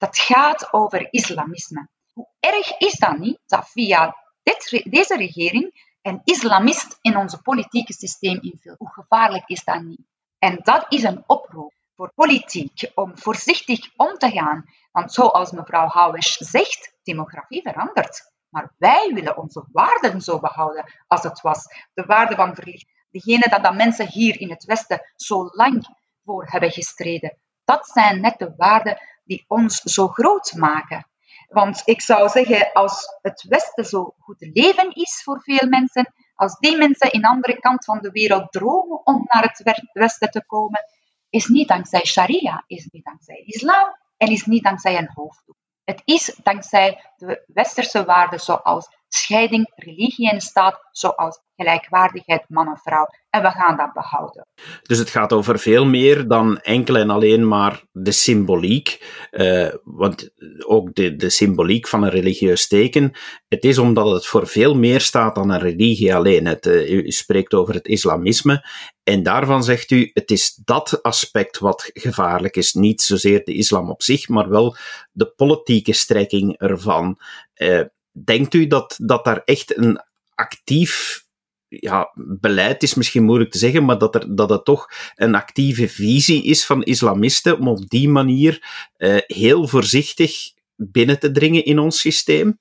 Dat 0.00 0.18
gaat 0.18 0.72
over 0.72 1.08
islamisme. 1.10 1.88
Hoe 2.12 2.28
erg 2.40 2.78
is 2.78 2.98
dat 2.98 3.18
niet 3.18 3.38
dat 3.46 3.68
via 3.68 4.16
dit, 4.42 4.82
deze 4.90 5.16
regering 5.16 5.96
een 6.02 6.20
islamist 6.24 6.98
in 7.00 7.16
ons 7.16 7.36
politieke 7.42 7.92
systeem 7.92 8.38
invult? 8.40 8.78
Hoe 8.78 8.92
gevaarlijk 8.92 9.48
is 9.48 9.64
dat 9.64 9.82
niet? 9.82 10.00
En 10.38 10.58
dat 10.62 10.86
is 10.88 11.02
een 11.02 11.24
oproep 11.26 11.72
voor 11.96 12.12
politiek 12.14 12.90
om 12.94 13.18
voorzichtig 13.18 13.96
om 13.96 14.14
te 14.18 14.30
gaan. 14.30 14.64
Want 14.92 15.12
zoals 15.12 15.50
mevrouw 15.50 15.86
Houwes 15.86 16.32
zegt, 16.32 16.92
demografie 17.02 17.62
verandert. 17.62 18.32
Maar 18.48 18.74
wij 18.78 19.10
willen 19.14 19.36
onze 19.36 19.64
waarden 19.72 20.20
zo 20.20 20.38
behouden 20.38 20.92
als 21.06 21.22
het 21.22 21.40
was. 21.40 21.64
De 21.94 22.04
waarden 22.04 22.36
van 22.36 22.54
verlichting. 22.54 23.06
Degene 23.10 23.48
dat, 23.48 23.62
dat 23.62 23.74
mensen 23.74 24.08
hier 24.08 24.40
in 24.40 24.50
het 24.50 24.64
Westen 24.64 25.12
zo 25.16 25.48
lang 25.52 25.96
voor 26.24 26.46
hebben 26.46 26.70
gestreden. 26.70 27.38
Dat 27.64 27.88
zijn 27.88 28.20
net 28.20 28.38
de 28.38 28.54
waarden 28.56 29.00
die 29.30 29.44
ons 29.48 29.80
zo 29.80 30.08
groot 30.08 30.52
maken. 30.52 31.06
Want 31.48 31.82
ik 31.84 32.00
zou 32.00 32.28
zeggen, 32.28 32.72
als 32.72 33.18
het 33.22 33.44
Westen 33.48 33.84
zo 33.84 34.14
goed 34.18 34.40
leven 34.52 34.90
is 34.94 35.22
voor 35.24 35.40
veel 35.42 35.68
mensen, 35.68 36.12
als 36.34 36.58
die 36.58 36.76
mensen 36.76 37.12
in 37.12 37.20
de 37.20 37.28
andere 37.28 37.58
kant 37.60 37.84
van 37.84 37.98
de 38.00 38.10
wereld 38.10 38.52
dromen 38.52 39.06
om 39.06 39.24
naar 39.26 39.42
het 39.42 39.88
Westen 39.92 40.30
te 40.30 40.44
komen, 40.46 40.80
is 41.28 41.46
niet 41.46 41.68
dankzij 41.68 42.04
Sharia, 42.04 42.64
is 42.66 42.88
niet 42.90 43.04
dankzij 43.04 43.42
islam 43.46 43.96
en 44.16 44.28
is 44.28 44.44
niet 44.44 44.64
dankzij 44.64 44.98
een 44.98 45.10
hoofddoek. 45.14 45.56
Het 45.84 46.02
is 46.04 46.38
dankzij 46.42 47.12
de 47.16 47.44
westerse 47.46 48.04
waarden 48.04 48.40
zoals 48.40 48.88
scheiding, 49.14 49.72
religie 49.74 50.30
en 50.30 50.40
staat, 50.40 50.88
zoals 50.92 51.40
gelijkwaardigheid 51.56 52.44
man 52.48 52.68
en 52.68 52.80
vrouw. 52.82 53.06
En 53.30 53.42
we 53.42 53.50
gaan 53.50 53.76
dat 53.76 53.92
behouden. 53.92 54.46
Dus 54.82 54.98
het 54.98 55.10
gaat 55.10 55.32
over 55.32 55.58
veel 55.58 55.86
meer 55.86 56.28
dan 56.28 56.58
enkel 56.58 56.96
en 56.96 57.10
alleen 57.10 57.48
maar 57.48 57.82
de 57.92 58.12
symboliek. 58.12 59.04
Uh, 59.30 59.68
want 59.84 60.30
ook 60.66 60.94
de, 60.94 61.16
de 61.16 61.30
symboliek 61.30 61.88
van 61.88 62.02
een 62.02 62.10
religieus 62.10 62.68
teken. 62.68 63.12
Het 63.48 63.64
is 63.64 63.78
omdat 63.78 64.10
het 64.10 64.26
voor 64.26 64.46
veel 64.46 64.74
meer 64.74 65.00
staat 65.00 65.34
dan 65.34 65.50
een 65.50 65.60
religie 65.60 66.14
alleen. 66.14 66.46
Het, 66.46 66.66
uh, 66.66 66.90
u 66.90 67.10
spreekt 67.10 67.54
over 67.54 67.74
het 67.74 67.86
islamisme. 67.86 68.68
En 69.02 69.22
daarvan 69.22 69.64
zegt 69.64 69.90
u, 69.90 70.10
het 70.12 70.30
is 70.30 70.54
dat 70.64 71.02
aspect 71.02 71.58
wat 71.58 71.90
gevaarlijk 71.92 72.56
is. 72.56 72.72
Niet 72.72 73.02
zozeer 73.02 73.44
de 73.44 73.54
islam 73.54 73.90
op 73.90 74.02
zich, 74.02 74.28
maar 74.28 74.48
wel 74.48 74.76
de 75.12 75.32
politieke 75.36 75.92
strekking 75.92 76.58
ervan. 76.58 77.18
Uh, 77.56 77.80
denkt 78.24 78.54
u 78.54 78.66
dat, 78.66 78.94
dat 79.02 79.24
daar 79.24 79.42
echt 79.44 79.76
een 79.76 80.00
actief 80.34 81.24
ja, 81.68 82.10
beleid 82.40 82.82
is 82.82 82.94
misschien 82.94 83.24
moeilijk 83.24 83.50
te 83.50 83.58
zeggen, 83.58 83.84
maar 83.84 83.98
dat, 83.98 84.14
er, 84.14 84.36
dat 84.36 84.50
het 84.50 84.64
toch 84.64 84.88
een 85.14 85.34
actieve 85.34 85.88
visie 85.88 86.44
is 86.44 86.66
van 86.66 86.82
islamisten 86.82 87.58
om 87.58 87.68
op 87.68 87.88
die 87.88 88.08
manier 88.08 88.88
uh, 88.96 89.18
heel 89.26 89.68
voorzichtig 89.68 90.52
binnen 90.76 91.18
te 91.18 91.30
dringen 91.30 91.64
in 91.64 91.78
ons 91.78 92.00
systeem? 92.00 92.58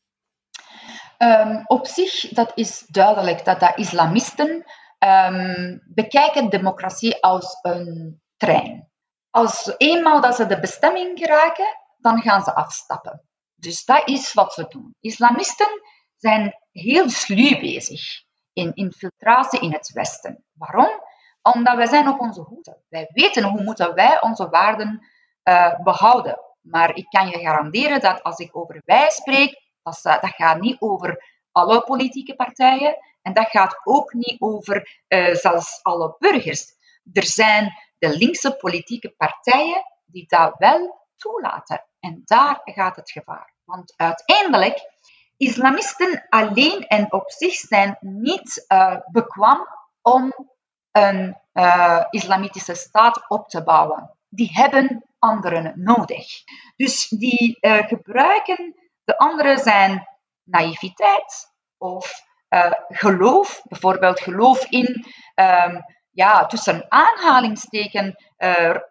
Um, 1.18 1.64
op 1.66 1.88
zich, 1.88 2.30
dat 2.30 2.52
is 2.56 2.86
duidelijk 2.88 3.46
dat 3.46 3.60
de 3.60 3.74
islamisten 3.76 4.64
um, 5.00 5.82
bekijken 5.86 6.50
democratie 6.50 7.24
als 7.24 7.58
een 7.62 8.22
trein. 8.38 8.90
Als 9.30 9.74
eenmaal 9.78 10.22
dat 10.22 10.36
ze 10.36 10.46
de 10.46 10.60
bestemming 10.60 11.20
geraken, 11.20 11.78
dan 11.98 12.22
gaan 12.22 12.44
ze 12.44 12.56
afstappen. 12.56 13.29
Dus 13.60 13.86
dat 13.86 14.08
is 14.08 14.34
wat 14.34 14.54
ze 14.54 14.66
doen. 14.70 14.96
Islamisten 15.00 15.82
zijn 16.18 16.56
heel 16.72 17.10
sluw 17.10 17.60
bezig 17.60 18.02
in 18.54 18.74
infiltratie 18.74 19.60
in 19.60 19.74
het 19.74 19.92
Westen. 19.92 20.44
Waarom? 20.54 21.02
Omdat 21.42 21.76
wij 21.76 21.88
zijn 21.88 22.08
op 22.08 22.20
onze 22.20 22.42
hoede. 22.42 22.78
Wij 22.90 23.10
weten 23.14 23.44
hoe 23.44 23.64
moeten 23.64 23.94
wij 23.94 24.22
onze 24.22 24.50
waarden 24.50 25.08
uh, 25.44 25.80
behouden. 25.84 26.40
Maar 26.62 26.96
ik 26.96 27.06
kan 27.10 27.28
je 27.28 27.40
garanderen 27.40 28.00
dat 28.00 28.24
als 28.24 28.38
ik 28.38 28.56
over 28.56 28.82
wij 28.86 29.10
spreek, 29.10 29.62
dat, 29.84 30.00
dat 30.04 30.34
gaat 30.36 30.60
niet 30.60 30.82
over 30.82 31.24
alle 31.52 31.82
politieke 31.82 32.36
partijen 32.36 32.98
en 33.22 33.34
dat 33.34 33.50
gaat 33.50 33.82
ook 33.84 34.14
niet 34.14 34.42
over 34.42 35.04
uh, 35.08 35.36
zelfs 35.36 35.80
alle 35.84 36.16
burgers. 36.20 36.66
Er 37.14 37.26
zijn 37.26 37.74
de 37.98 38.18
linkse 38.18 38.56
politieke 38.56 39.10
partijen 39.10 39.84
die 40.06 40.26
dat 40.28 40.56
wel 40.58 41.08
toelaten. 41.16 41.89
En 42.00 42.22
daar 42.26 42.62
gaat 42.64 42.96
het 42.96 43.12
gevaar. 43.12 43.54
Want 43.64 43.94
uiteindelijk 43.98 44.80
islamisten 45.38 46.26
alleen 46.30 46.88
en 46.88 47.14
op 47.14 47.32
zich 47.32 47.54
zijn 47.54 47.98
niet 48.00 48.66
uh, 48.68 48.96
bekwaam 49.12 49.68
om 50.02 50.34
een 50.92 51.38
uh, 51.54 52.06
islamitische 52.10 52.76
staat 52.76 53.30
op 53.30 53.48
te 53.48 53.64
bouwen. 53.64 54.18
Die 54.30 54.50
hebben 54.52 55.06
anderen 55.20 55.74
nodig. 55.76 56.28
Dus 56.76 57.08
die 57.08 57.58
uh, 57.62 57.88
gebruiken, 57.88 58.76
de 59.04 59.18
anderen 59.18 59.58
zijn 59.58 60.08
naïviteit 60.44 61.54
of 61.78 62.28
geloof, 62.88 63.62
bijvoorbeeld 63.64 64.20
geloof 64.20 64.66
in, 64.70 65.06
um, 65.36 65.84
ja, 66.20 66.46
tussen 66.46 66.86
aanhalingsteken, 66.90 68.16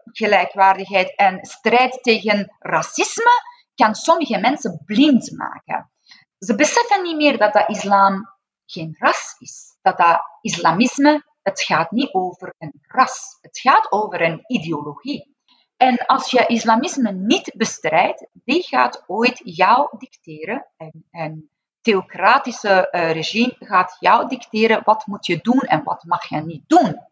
gelijkwaardigheid 0.05 1.17
en 1.17 1.39
strijd 1.47 2.03
tegen 2.03 2.57
racisme, 2.59 3.31
kan 3.75 3.95
sommige 3.95 4.39
mensen 4.39 4.83
blind 4.85 5.31
maken. 5.37 5.91
Ze 6.39 6.55
beseffen 6.55 7.03
niet 7.03 7.17
meer 7.17 7.39
dat 7.39 7.53
dat 7.53 7.69
islam 7.69 8.37
geen 8.67 8.97
ras 8.99 9.37
is. 9.39 9.77
Dat 9.83 9.99
dat 9.99 10.21
islamisme, 10.41 11.25
het 11.43 11.63
gaat 11.63 11.91
niet 11.91 12.13
over 12.13 12.55
een 12.59 12.73
ras. 12.83 13.39
Het 13.41 13.59
gaat 13.59 13.93
over 13.93 14.23
een 14.23 14.45
ideologie. 14.47 15.37
En 15.77 15.97
als 16.07 16.31
je 16.31 16.47
islamisme 16.47 17.13
niet 17.13 17.53
bestrijdt, 17.57 18.27
die 18.33 18.63
gaat 18.63 19.05
ooit 19.07 19.41
jou 19.45 19.99
dicteren. 19.99 20.67
En 21.11 21.51
theocratische 21.81 22.89
uh, 22.91 23.13
regime 23.13 23.57
gaat 23.59 23.97
jou 24.01 24.29
dicteren 24.29 24.83
wat 24.85 25.07
moet 25.07 25.27
je 25.27 25.39
doen 25.43 25.61
en 25.61 25.83
wat 25.85 26.05
mag 26.05 26.29
je 26.29 26.41
niet 26.41 26.65
doen. 26.67 27.07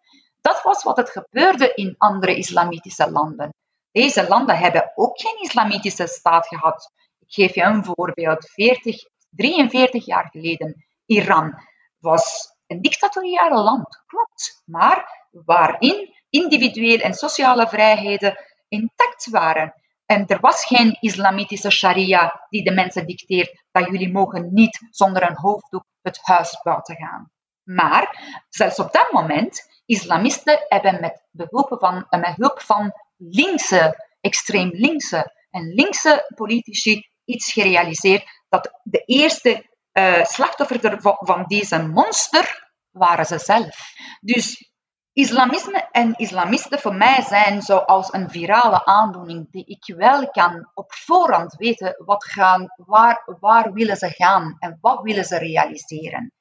Dat 0.47 0.63
was 0.63 0.83
wat 0.83 0.97
het 0.97 1.11
gebeurde 1.11 1.73
in 1.75 1.95
andere 1.99 2.37
islamitische 2.37 3.11
landen. 3.11 3.55
Deze 3.91 4.29
landen 4.29 4.59
hebben 4.59 4.93
ook 4.95 5.21
geen 5.21 5.41
islamitische 5.41 6.07
staat 6.07 6.47
gehad. 6.47 6.93
Ik 7.19 7.33
geef 7.33 7.55
je 7.55 7.63
een 7.63 7.85
voorbeeld. 7.85 8.51
40, 8.51 9.05
43 9.31 10.07
jaar 10.07 10.29
geleden, 10.31 10.87
Iran 11.07 11.55
was 11.99 12.55
een 12.67 12.83
dictatoriaal 12.83 13.63
land, 13.65 14.03
klopt, 14.07 14.63
maar 14.65 15.27
waarin 15.31 16.15
individuele 16.31 17.03
en 17.03 17.15
sociale 17.15 17.69
vrijheden 17.69 18.37
intact 18.69 19.31
waren. 19.31 19.75
En 20.05 20.27
er 20.27 20.41
was 20.41 20.65
geen 20.65 20.97
islamitische 21.01 21.71
sharia 21.71 22.47
die 22.49 22.65
de 22.65 22.73
mensen 22.73 23.07
dicteert 23.07 23.65
dat 23.71 23.87
jullie 23.87 24.13
mogen 24.13 24.49
niet 24.53 24.87
zonder 24.91 25.31
een 25.31 25.37
hoofddoek 25.37 25.85
het 26.03 26.19
huis 26.23 26.61
buiten 26.63 26.97
gaan. 26.97 27.31
Maar 27.67 28.21
zelfs 28.49 28.79
op 28.79 28.93
dat 28.93 29.13
moment, 29.13 29.83
islamisten 29.87 30.67
met 31.01 31.27
behulp 31.31 31.77
van, 31.79 32.07
met 32.11 32.37
hulp 32.37 32.61
van 32.61 32.93
linkse, 33.17 34.11
extreem 34.21 34.71
linkse 34.73 35.33
en 35.51 35.75
linkse 35.75 36.33
politici 36.35 37.09
iets 37.25 37.53
gerealiseerd 37.53 38.25
dat 38.49 38.81
de 38.83 39.03
eerste 39.05 39.65
uh, 39.93 40.25
slachtoffer 40.25 40.99
van 41.01 41.45
deze 41.47 41.83
monster 41.83 42.73
waren 42.91 43.27
ze 43.27 43.39
zelf. 43.39 43.93
Dus 44.21 44.71
islamisme 45.13 45.89
en 45.91 46.15
islamisten 46.17 46.79
voor 46.79 46.95
mij 46.95 47.23
zijn 47.23 47.63
zoals 47.63 48.13
een 48.13 48.31
virale 48.31 48.85
aandoening 48.85 49.51
die 49.51 49.65
ik 49.65 49.95
wel 49.97 50.31
kan 50.31 50.71
op 50.75 50.93
voorhand 50.93 51.55
weten 51.55 52.03
wat 52.05 52.25
gaan, 52.25 52.67
waar, 52.77 53.23
waar 53.41 53.73
willen 53.73 53.97
ze 53.97 54.11
gaan 54.11 54.57
en 54.59 54.79
wat 54.81 55.03
willen 55.03 55.25
ze 55.25 55.39
realiseren. 55.39 56.33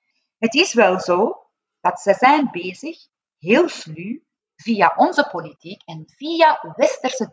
Het 0.45 0.53
is 0.53 0.73
wel 0.73 0.99
zo 0.99 1.47
dat 1.81 1.99
ze 1.99 2.13
zijn 2.13 2.49
bezig, 2.51 2.97
heel 3.39 3.69
sluw, 3.69 4.19
via 4.55 4.93
onze 4.95 5.27
politiek 5.31 5.81
en 5.85 6.03
via 6.07 6.73
westerse 6.75 7.29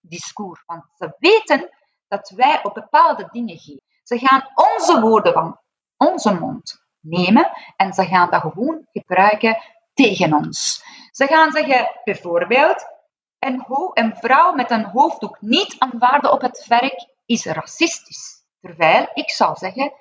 discours. 0.00 0.62
Want 0.66 0.84
ze 0.96 1.16
weten 1.18 1.70
dat 2.08 2.30
wij 2.30 2.64
op 2.64 2.74
bepaalde 2.74 3.28
dingen 3.32 3.58
geven. 3.58 3.82
Ze 4.02 4.18
gaan 4.18 4.50
onze 4.54 5.00
woorden 5.00 5.32
van 5.32 5.60
onze 5.96 6.34
mond 6.34 6.84
nemen 7.00 7.50
en 7.76 7.92
ze 7.92 8.04
gaan 8.04 8.30
dat 8.30 8.40
gewoon 8.40 8.86
gebruiken 8.92 9.62
tegen 9.94 10.32
ons. 10.32 10.84
Ze 11.10 11.26
gaan 11.26 11.50
zeggen, 11.50 12.00
bijvoorbeeld, 12.04 12.86
een, 13.38 13.64
een 13.92 14.16
vrouw 14.16 14.52
met 14.52 14.70
een 14.70 14.84
hoofddoek 14.84 15.40
niet 15.40 15.76
aanvaarden 15.78 16.32
op 16.32 16.40
het 16.40 16.66
werk 16.66 17.08
is 17.26 17.44
racistisch. 17.44 18.44
Terwijl 18.60 19.08
ik 19.14 19.30
zou 19.30 19.56
zeggen, 19.56 19.92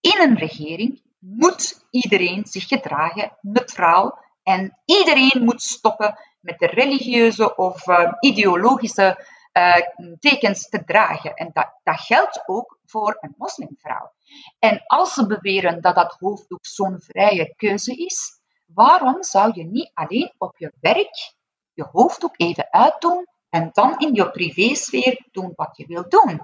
in 0.00 0.20
een 0.20 0.36
regering 0.36 1.04
moet 1.28 1.86
iedereen 1.90 2.46
zich 2.46 2.68
gedragen 2.68 3.38
neutraal 3.40 4.18
en 4.42 4.78
iedereen 4.84 5.44
moet 5.44 5.62
stoppen 5.62 6.18
met 6.40 6.58
de 6.58 6.66
religieuze 6.66 7.56
of 7.56 7.86
uh, 7.86 8.12
ideologische 8.20 9.26
uh, 9.52 9.76
tekens 10.18 10.68
te 10.68 10.84
dragen. 10.84 11.34
En 11.34 11.50
dat, 11.52 11.80
dat 11.82 12.00
geldt 12.00 12.42
ook 12.46 12.78
voor 12.84 13.18
een 13.20 13.34
moslimvrouw. 13.36 14.12
En 14.58 14.82
als 14.86 15.14
ze 15.14 15.26
beweren 15.26 15.80
dat 15.80 15.94
dat 15.94 16.16
hoofddoek 16.18 16.66
zo'n 16.66 17.00
vrije 17.00 17.54
keuze 17.56 17.94
is, 17.94 18.40
waarom 18.66 19.22
zou 19.22 19.50
je 19.54 19.64
niet 19.64 19.90
alleen 19.94 20.32
op 20.38 20.58
je 20.58 20.72
werk 20.80 21.34
je 21.72 21.88
hoofddoek 21.92 22.34
even 22.36 22.72
uitdoen 22.72 23.26
en 23.50 23.68
dan 23.72 23.98
in 23.98 24.14
je 24.14 24.30
privésfeer 24.30 25.26
doen 25.30 25.52
wat 25.54 25.76
je 25.76 25.86
wilt 25.86 26.10
doen? 26.10 26.40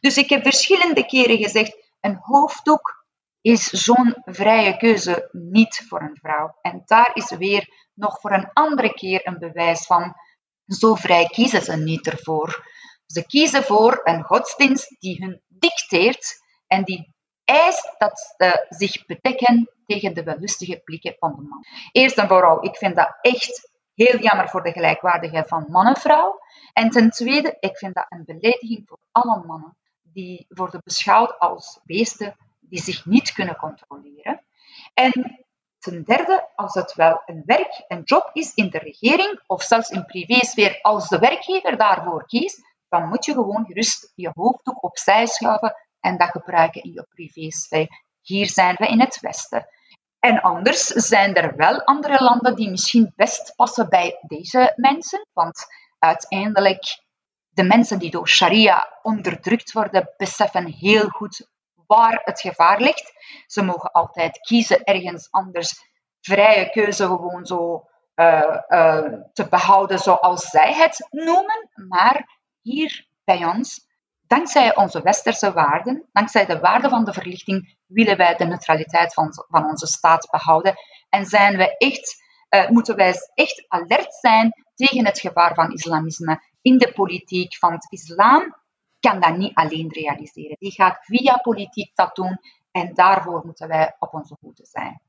Dus 0.00 0.16
ik 0.16 0.28
heb 0.28 0.42
verschillende 0.42 1.06
keren 1.06 1.36
gezegd, 1.36 1.76
een 2.00 2.18
hoofddoek 2.20 2.95
is 3.46 3.64
zo'n 3.70 4.16
vrije 4.24 4.76
keuze 4.76 5.28
niet 5.32 5.84
voor 5.88 6.00
een 6.00 6.18
vrouw. 6.20 6.58
En 6.62 6.82
daar 6.84 7.10
is 7.14 7.30
weer 7.30 7.90
nog 7.94 8.20
voor 8.20 8.32
een 8.32 8.50
andere 8.52 8.92
keer 8.92 9.26
een 9.26 9.38
bewijs 9.38 9.86
van, 9.86 10.14
zo 10.66 10.94
vrij 10.94 11.26
kiezen 11.26 11.62
ze 11.62 11.76
niet 11.76 12.06
ervoor. 12.06 12.68
Ze 13.06 13.26
kiezen 13.26 13.62
voor 13.62 14.00
een 14.04 14.22
godsdienst 14.22 14.96
die 14.98 15.24
hun 15.24 15.42
dicteert 15.48 16.42
en 16.66 16.84
die 16.84 17.14
eist 17.44 17.94
dat 17.98 18.34
ze 18.36 18.66
zich 18.68 19.06
bedekken 19.06 19.70
tegen 19.84 20.14
de 20.14 20.22
wellustige 20.22 20.80
blikken 20.84 21.16
van 21.18 21.34
de 21.36 21.42
man. 21.42 21.64
Eerst 21.92 22.18
en 22.18 22.28
vooral, 22.28 22.64
ik 22.64 22.76
vind 22.76 22.96
dat 22.96 23.18
echt 23.20 23.70
heel 23.94 24.18
jammer 24.18 24.48
voor 24.48 24.62
de 24.62 24.72
gelijkwaardigheid 24.72 25.48
van 25.48 25.66
man-vrouw. 25.68 26.38
En 26.72 26.90
ten 26.90 27.10
tweede, 27.10 27.56
ik 27.60 27.76
vind 27.76 27.94
dat 27.94 28.06
een 28.08 28.24
belediging 28.24 28.82
voor 28.86 28.98
alle 29.12 29.44
mannen 29.46 29.76
die 30.02 30.46
worden 30.48 30.80
beschouwd 30.84 31.38
als 31.38 31.80
beesten 31.84 32.36
die 32.68 32.80
zich 32.80 33.06
niet 33.06 33.32
kunnen 33.32 33.56
controleren. 33.56 34.44
En 34.94 35.44
ten 35.78 36.04
derde, 36.04 36.48
als 36.54 36.74
het 36.74 36.94
wel 36.94 37.22
een 37.26 37.42
werk, 37.46 37.84
een 37.88 38.02
job 38.04 38.30
is 38.32 38.54
in 38.54 38.70
de 38.70 38.78
regering 38.78 39.42
of 39.46 39.62
zelfs 39.62 39.90
in 39.90 40.04
privésfeer, 40.04 40.78
als 40.82 41.08
de 41.08 41.18
werkgever 41.18 41.76
daarvoor 41.76 42.26
kiest, 42.26 42.60
dan 42.88 43.08
moet 43.08 43.24
je 43.24 43.32
gewoon 43.32 43.64
gerust 43.66 44.12
je 44.14 44.30
hoofddoek 44.34 44.82
opzij 44.82 45.26
schuiven 45.26 45.76
en 46.00 46.18
dat 46.18 46.30
gebruiken 46.30 46.82
in 46.82 46.92
je 46.92 47.06
privésfeer. 47.14 47.88
Hier 48.20 48.48
zijn 48.48 48.74
we 48.78 48.86
in 48.86 49.00
het 49.00 49.20
Westen. 49.20 49.66
En 50.18 50.40
anders 50.40 50.84
zijn 50.86 51.34
er 51.34 51.56
wel 51.56 51.82
andere 51.84 52.22
landen 52.24 52.54
die 52.56 52.70
misschien 52.70 53.12
best 53.16 53.54
passen 53.56 53.88
bij 53.88 54.18
deze 54.26 54.72
mensen, 54.76 55.26
want 55.32 55.66
uiteindelijk 55.98 57.04
de 57.48 57.62
mensen 57.62 57.98
die 57.98 58.10
door 58.10 58.28
sharia 58.28 58.98
onderdrukt 59.02 59.72
worden, 59.72 60.12
beseffen 60.16 60.66
heel 60.66 61.08
goed 61.08 61.48
waar 61.86 62.20
het 62.24 62.40
gevaar 62.40 62.80
ligt. 62.80 63.12
Ze 63.46 63.62
mogen 63.62 63.90
altijd 63.90 64.38
kiezen 64.38 64.84
ergens 64.84 65.30
anders. 65.30 65.74
Vrije 66.20 66.70
keuze 66.70 67.06
gewoon 67.06 67.46
zo 67.46 67.88
uh, 68.16 68.58
uh, 68.68 69.12
te 69.32 69.48
behouden 69.50 69.98
zoals 69.98 70.48
zij 70.48 70.74
het 70.74 71.06
noemen. 71.10 71.70
Maar 71.88 72.38
hier 72.62 73.06
bij 73.24 73.44
ons, 73.44 73.86
dankzij 74.26 74.76
onze 74.76 75.02
westerse 75.02 75.52
waarden, 75.52 76.08
dankzij 76.12 76.46
de 76.46 76.58
waarde 76.58 76.88
van 76.88 77.04
de 77.04 77.12
verlichting, 77.12 77.76
willen 77.86 78.16
wij 78.16 78.36
de 78.36 78.44
neutraliteit 78.44 79.14
van, 79.14 79.32
van 79.48 79.64
onze 79.64 79.86
staat 79.86 80.28
behouden. 80.30 80.74
En 81.08 81.26
zijn 81.26 81.56
we 81.56 81.76
echt, 81.76 82.22
uh, 82.50 82.68
moeten 82.68 82.96
wij 82.96 83.14
echt 83.34 83.64
alert 83.68 84.14
zijn 84.14 84.52
tegen 84.74 85.06
het 85.06 85.18
gevaar 85.18 85.54
van 85.54 85.72
islamisme 85.72 86.42
in 86.62 86.78
de 86.78 86.92
politiek. 86.92 87.58
Want 87.58 87.92
islam 87.92 88.56
kan 89.10 89.20
dat 89.20 89.36
niet 89.36 89.54
alleen 89.54 89.92
realiseren. 89.92 90.56
Die 90.58 90.72
gaat 90.72 90.98
via 91.00 91.36
politiek 91.36 91.90
dat 91.94 92.14
doen 92.14 92.40
en 92.70 92.90
daarvoor 92.94 93.42
moeten 93.44 93.68
wij 93.68 93.96
op 93.98 94.14
onze 94.14 94.36
hoede 94.40 94.66
zijn. 94.66 95.00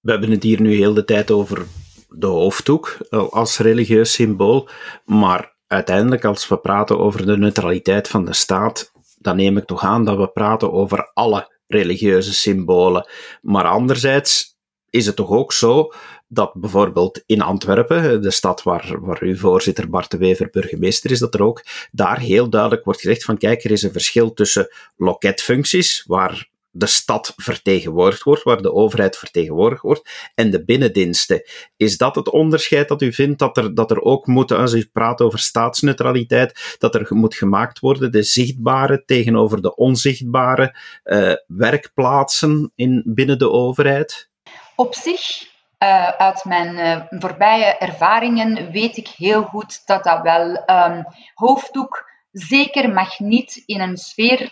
We 0.00 0.10
hebben 0.10 0.30
het 0.30 0.42
hier 0.42 0.60
nu 0.60 0.74
heel 0.74 0.94
de 0.94 1.04
tijd 1.04 1.30
over 1.30 1.66
de 2.08 2.26
hoofddoek 2.26 2.96
eh, 3.10 3.28
als 3.28 3.58
religieus 3.58 4.12
symbool, 4.12 4.68
maar 5.04 5.56
uiteindelijk 5.66 6.24
als 6.24 6.48
we 6.48 6.58
praten 6.58 6.98
over 6.98 7.26
de 7.26 7.36
neutraliteit 7.36 8.08
van 8.08 8.24
de 8.24 8.32
staat, 8.32 8.92
dan 9.18 9.36
neem 9.36 9.56
ik 9.56 9.64
toch 9.64 9.82
aan 9.82 10.04
dat 10.04 10.16
we 10.16 10.28
praten 10.28 10.72
over 10.72 11.10
alle 11.14 11.52
religieuze 11.66 12.34
symbolen. 12.34 13.08
Maar 13.40 13.64
anderzijds 13.64 14.58
is 14.90 15.06
het 15.06 15.16
toch 15.16 15.30
ook 15.30 15.52
zo 15.52 15.92
dat 16.28 16.52
bijvoorbeeld 16.54 17.22
in 17.26 17.40
Antwerpen, 17.40 18.22
de 18.22 18.30
stad 18.30 18.62
waar, 18.62 19.00
waar 19.00 19.22
uw 19.22 19.36
voorzitter 19.36 19.90
Bart 19.90 20.10
de 20.10 20.16
Wever 20.16 20.48
burgemeester 20.50 21.10
is, 21.10 21.18
dat 21.18 21.34
er 21.34 21.42
ook 21.42 21.64
daar 21.92 22.18
heel 22.18 22.50
duidelijk 22.50 22.84
wordt 22.84 23.00
gezegd 23.00 23.24
van 23.24 23.38
kijk, 23.38 23.64
er 23.64 23.70
is 23.70 23.82
een 23.82 23.92
verschil 23.92 24.32
tussen 24.32 24.68
loketfuncties, 24.96 26.04
waar 26.06 26.52
de 26.76 26.86
stad 26.86 27.32
vertegenwoordigd 27.36 28.22
wordt, 28.22 28.42
waar 28.42 28.62
de 28.62 28.72
overheid 28.72 29.16
vertegenwoordigd 29.16 29.82
wordt, 29.82 30.10
en 30.34 30.50
de 30.50 30.64
binnendiensten. 30.64 31.42
Is 31.76 31.96
dat 31.96 32.14
het 32.14 32.30
onderscheid 32.30 32.88
dat 32.88 33.02
u 33.02 33.12
vindt 33.12 33.38
dat 33.38 33.56
er, 33.56 33.74
dat 33.74 33.90
er 33.90 34.00
ook 34.00 34.26
moet, 34.26 34.52
als 34.52 34.72
u 34.72 34.88
praat 34.92 35.20
over 35.20 35.38
staatsneutraliteit, 35.38 36.76
dat 36.78 36.94
er 36.94 37.06
moet 37.10 37.34
gemaakt 37.34 37.78
worden, 37.78 38.12
de 38.12 38.22
zichtbare 38.22 39.02
tegenover 39.04 39.62
de 39.62 39.76
onzichtbare 39.76 40.76
uh, 41.04 41.32
werkplaatsen 41.46 42.72
in, 42.74 43.02
binnen 43.06 43.38
de 43.38 43.50
overheid? 43.50 44.30
Op 44.76 44.94
zich 44.94 45.52
uh, 45.84 46.08
uit 46.08 46.44
mijn 46.44 46.76
uh, 46.76 47.20
voorbije 47.20 47.64
ervaringen 47.78 48.70
weet 48.70 48.96
ik 48.96 49.08
heel 49.08 49.42
goed 49.42 49.86
dat 49.86 50.04
dat 50.04 50.22
wel 50.22 50.70
um, 50.70 51.04
hoofddoek 51.34 52.12
zeker 52.30 52.92
mag 52.92 53.18
niet 53.18 53.62
in 53.66 53.80
een 53.80 53.96
sfeer, 53.96 54.50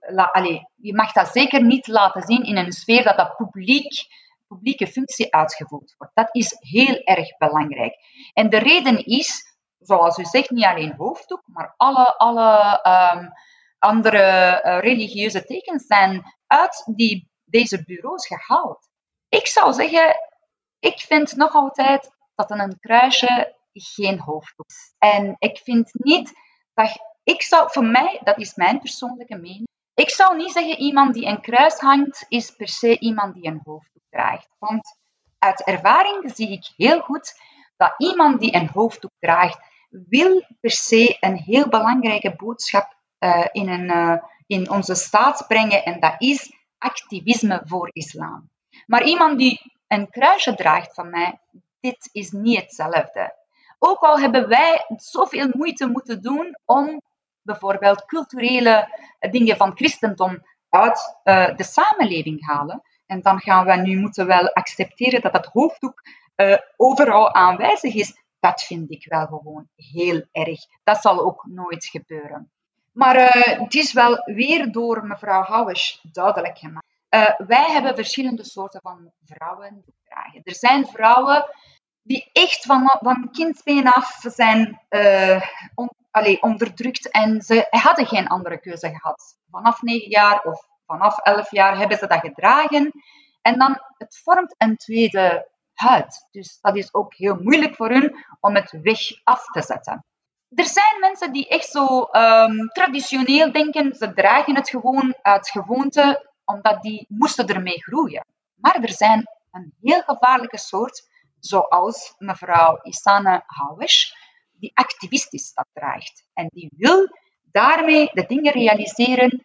la, 0.00 0.24
allez, 0.24 0.62
je 0.74 0.94
mag 0.94 1.12
dat 1.12 1.28
zeker 1.28 1.64
niet 1.64 1.86
laten 1.86 2.22
zien 2.22 2.42
in 2.42 2.56
een 2.56 2.72
sfeer 2.72 3.02
dat 3.02 3.16
dat 3.16 3.36
publiek, 3.36 4.06
publieke 4.46 4.86
functie 4.86 5.34
uitgevoerd 5.34 5.94
wordt. 5.98 6.14
Dat 6.14 6.28
is 6.32 6.56
heel 6.58 7.02
erg 7.04 7.36
belangrijk. 7.36 7.94
En 8.32 8.50
de 8.50 8.58
reden 8.58 9.04
is, 9.04 9.56
zoals 9.78 10.18
u 10.18 10.24
zegt, 10.24 10.50
niet 10.50 10.64
alleen 10.64 10.94
hoofddoek, 10.96 11.42
maar 11.46 11.74
alle, 11.76 12.16
alle 12.16 12.80
um, 13.14 13.32
andere 13.78 14.60
religieuze 14.80 15.44
tekens 15.44 15.86
zijn 15.86 16.22
uit 16.46 16.82
die, 16.94 17.30
deze 17.44 17.84
bureaus 17.84 18.26
gehaald. 18.26 18.88
Ik 19.28 19.46
zou 19.46 19.72
zeggen, 19.72 20.16
ik 20.84 21.00
vind 21.00 21.36
nog 21.36 21.54
altijd 21.54 22.10
dat 22.34 22.50
een 22.50 22.78
kruisje 22.80 23.54
geen 23.72 24.20
hoofddoek 24.20 24.66
is. 24.66 24.94
En 24.98 25.36
ik 25.38 25.58
vind 25.58 25.90
niet 25.92 26.32
dat... 26.74 27.12
Ik 27.22 27.42
zou, 27.42 27.70
voor 27.70 27.84
mij, 27.84 28.20
dat 28.24 28.38
is 28.38 28.54
mijn 28.54 28.80
persoonlijke 28.80 29.36
mening, 29.36 29.68
ik 29.94 30.10
zou 30.10 30.36
niet 30.36 30.52
zeggen 30.52 30.78
iemand 30.78 31.14
die 31.14 31.26
een 31.26 31.40
kruis 31.40 31.78
hangt, 31.78 32.24
is 32.28 32.50
per 32.50 32.68
se 32.68 32.98
iemand 32.98 33.34
die 33.34 33.46
een 33.46 33.60
hoofddoek 33.64 34.02
draagt. 34.10 34.48
Want 34.58 34.98
uit 35.38 35.62
ervaring 35.64 36.32
zie 36.34 36.50
ik 36.50 36.72
heel 36.76 37.00
goed 37.00 37.40
dat 37.76 37.94
iemand 37.98 38.40
die 38.40 38.54
een 38.54 38.68
hoofddoek 38.68 39.12
draagt, 39.18 39.58
wil 39.88 40.44
per 40.60 40.70
se 40.70 41.16
een 41.20 41.36
heel 41.36 41.68
belangrijke 41.68 42.34
boodschap 42.36 42.96
uh, 43.18 43.46
in, 43.52 43.68
een, 43.68 43.90
uh, 43.90 44.16
in 44.46 44.70
onze 44.70 44.94
staat 44.94 45.44
brengen 45.48 45.84
en 45.84 46.00
dat 46.00 46.14
is 46.18 46.52
activisme 46.78 47.62
voor 47.64 47.90
islam. 47.92 48.50
Maar 48.86 49.04
iemand 49.04 49.38
die 49.38 49.73
een 49.86 50.10
kruisje 50.10 50.54
draagt 50.54 50.94
van 50.94 51.10
mij, 51.10 51.38
dit 51.80 52.08
is 52.12 52.30
niet 52.30 52.60
hetzelfde. 52.60 53.34
Ook 53.78 54.00
al 54.00 54.18
hebben 54.18 54.48
wij 54.48 54.84
zoveel 54.96 55.48
moeite 55.52 55.86
moeten 55.86 56.22
doen 56.22 56.58
om 56.64 57.00
bijvoorbeeld 57.42 58.04
culturele 58.04 58.88
dingen 59.30 59.56
van 59.56 59.76
christendom 59.76 60.42
uit 60.68 61.18
uh, 61.24 61.56
de 61.56 61.62
samenleving 61.62 62.46
halen. 62.46 62.82
En 63.06 63.20
dan 63.20 63.40
gaan 63.40 63.66
we 63.66 63.76
nu 63.76 63.98
moeten 63.98 64.26
wel 64.26 64.48
accepteren 64.48 65.20
dat 65.20 65.32
dat 65.32 65.46
hoofddoek 65.46 66.02
uh, 66.36 66.56
overal 66.76 67.34
aanwezig 67.34 67.94
is. 67.94 68.22
Dat 68.40 68.62
vind 68.62 68.90
ik 68.90 69.06
wel 69.08 69.26
gewoon 69.26 69.68
heel 69.76 70.22
erg. 70.32 70.60
Dat 70.84 71.00
zal 71.00 71.20
ook 71.20 71.46
nooit 71.46 71.84
gebeuren. 71.84 72.50
Maar 72.92 73.16
uh, 73.16 73.60
het 73.60 73.74
is 73.74 73.92
wel 73.92 74.22
weer 74.24 74.72
door 74.72 75.06
mevrouw 75.06 75.42
Houwers 75.42 76.04
duidelijk 76.12 76.58
gemaakt 76.58 76.93
uh, 77.14 77.46
wij 77.46 77.70
hebben 77.70 77.94
verschillende 77.94 78.44
soorten 78.44 78.80
van 78.80 79.12
vrouwen 79.24 79.84
dragen. 80.04 80.40
Er 80.44 80.54
zijn 80.54 80.86
vrouwen 80.86 81.44
die 82.02 82.30
echt 82.32 82.64
van, 82.64 82.98
van 83.00 83.30
kindsbeen 83.32 83.88
af 83.88 84.16
zijn 84.20 84.80
uh, 84.90 85.42
onderdrukt 86.40 87.10
en 87.10 87.42
ze 87.42 87.66
hadden 87.70 88.06
geen 88.06 88.26
andere 88.28 88.58
keuze 88.58 88.88
gehad. 88.88 89.38
Vanaf 89.50 89.82
negen 89.82 90.10
jaar 90.10 90.42
of 90.42 90.68
vanaf 90.86 91.18
elf 91.18 91.50
jaar 91.50 91.76
hebben 91.76 91.98
ze 91.98 92.06
dat 92.06 92.20
gedragen. 92.20 92.92
En 93.42 93.58
dan, 93.58 93.80
het 93.98 94.20
vormt 94.22 94.54
een 94.58 94.76
tweede 94.76 95.48
huid. 95.74 96.28
Dus 96.30 96.58
dat 96.60 96.76
is 96.76 96.94
ook 96.94 97.14
heel 97.14 97.36
moeilijk 97.40 97.74
voor 97.74 97.88
hun 97.88 98.24
om 98.40 98.54
het 98.54 98.70
weg 98.82 99.00
af 99.24 99.46
te 99.46 99.62
zetten. 99.62 100.04
Er 100.48 100.64
zijn 100.64 101.00
mensen 101.00 101.32
die 101.32 101.48
echt 101.48 101.68
zo 101.68 102.02
ehm, 102.02 102.66
traditioneel 102.66 103.52
denken, 103.52 103.94
ze 103.94 104.12
dragen 104.12 104.54
het 104.54 104.68
gewoon 104.68 105.14
uit 105.22 105.50
gewoonte, 105.50 106.33
omdat 106.44 106.82
die 106.82 107.06
moesten 107.08 107.46
ermee 107.46 107.82
groeien. 107.82 108.26
Maar 108.54 108.82
er 108.82 108.92
zijn 108.92 109.28
een 109.50 109.74
heel 109.80 110.02
gevaarlijke 110.02 110.58
soort, 110.58 111.08
zoals 111.40 112.14
mevrouw 112.18 112.78
Isane 112.82 113.42
Hawesh, 113.46 114.12
die 114.52 114.70
activistisch 114.74 115.52
dat 115.52 115.66
draagt. 115.72 116.26
En 116.32 116.48
die 116.52 116.70
wil 116.76 117.08
daarmee 117.42 118.10
de 118.12 118.26
dingen 118.26 118.52
realiseren 118.52 119.42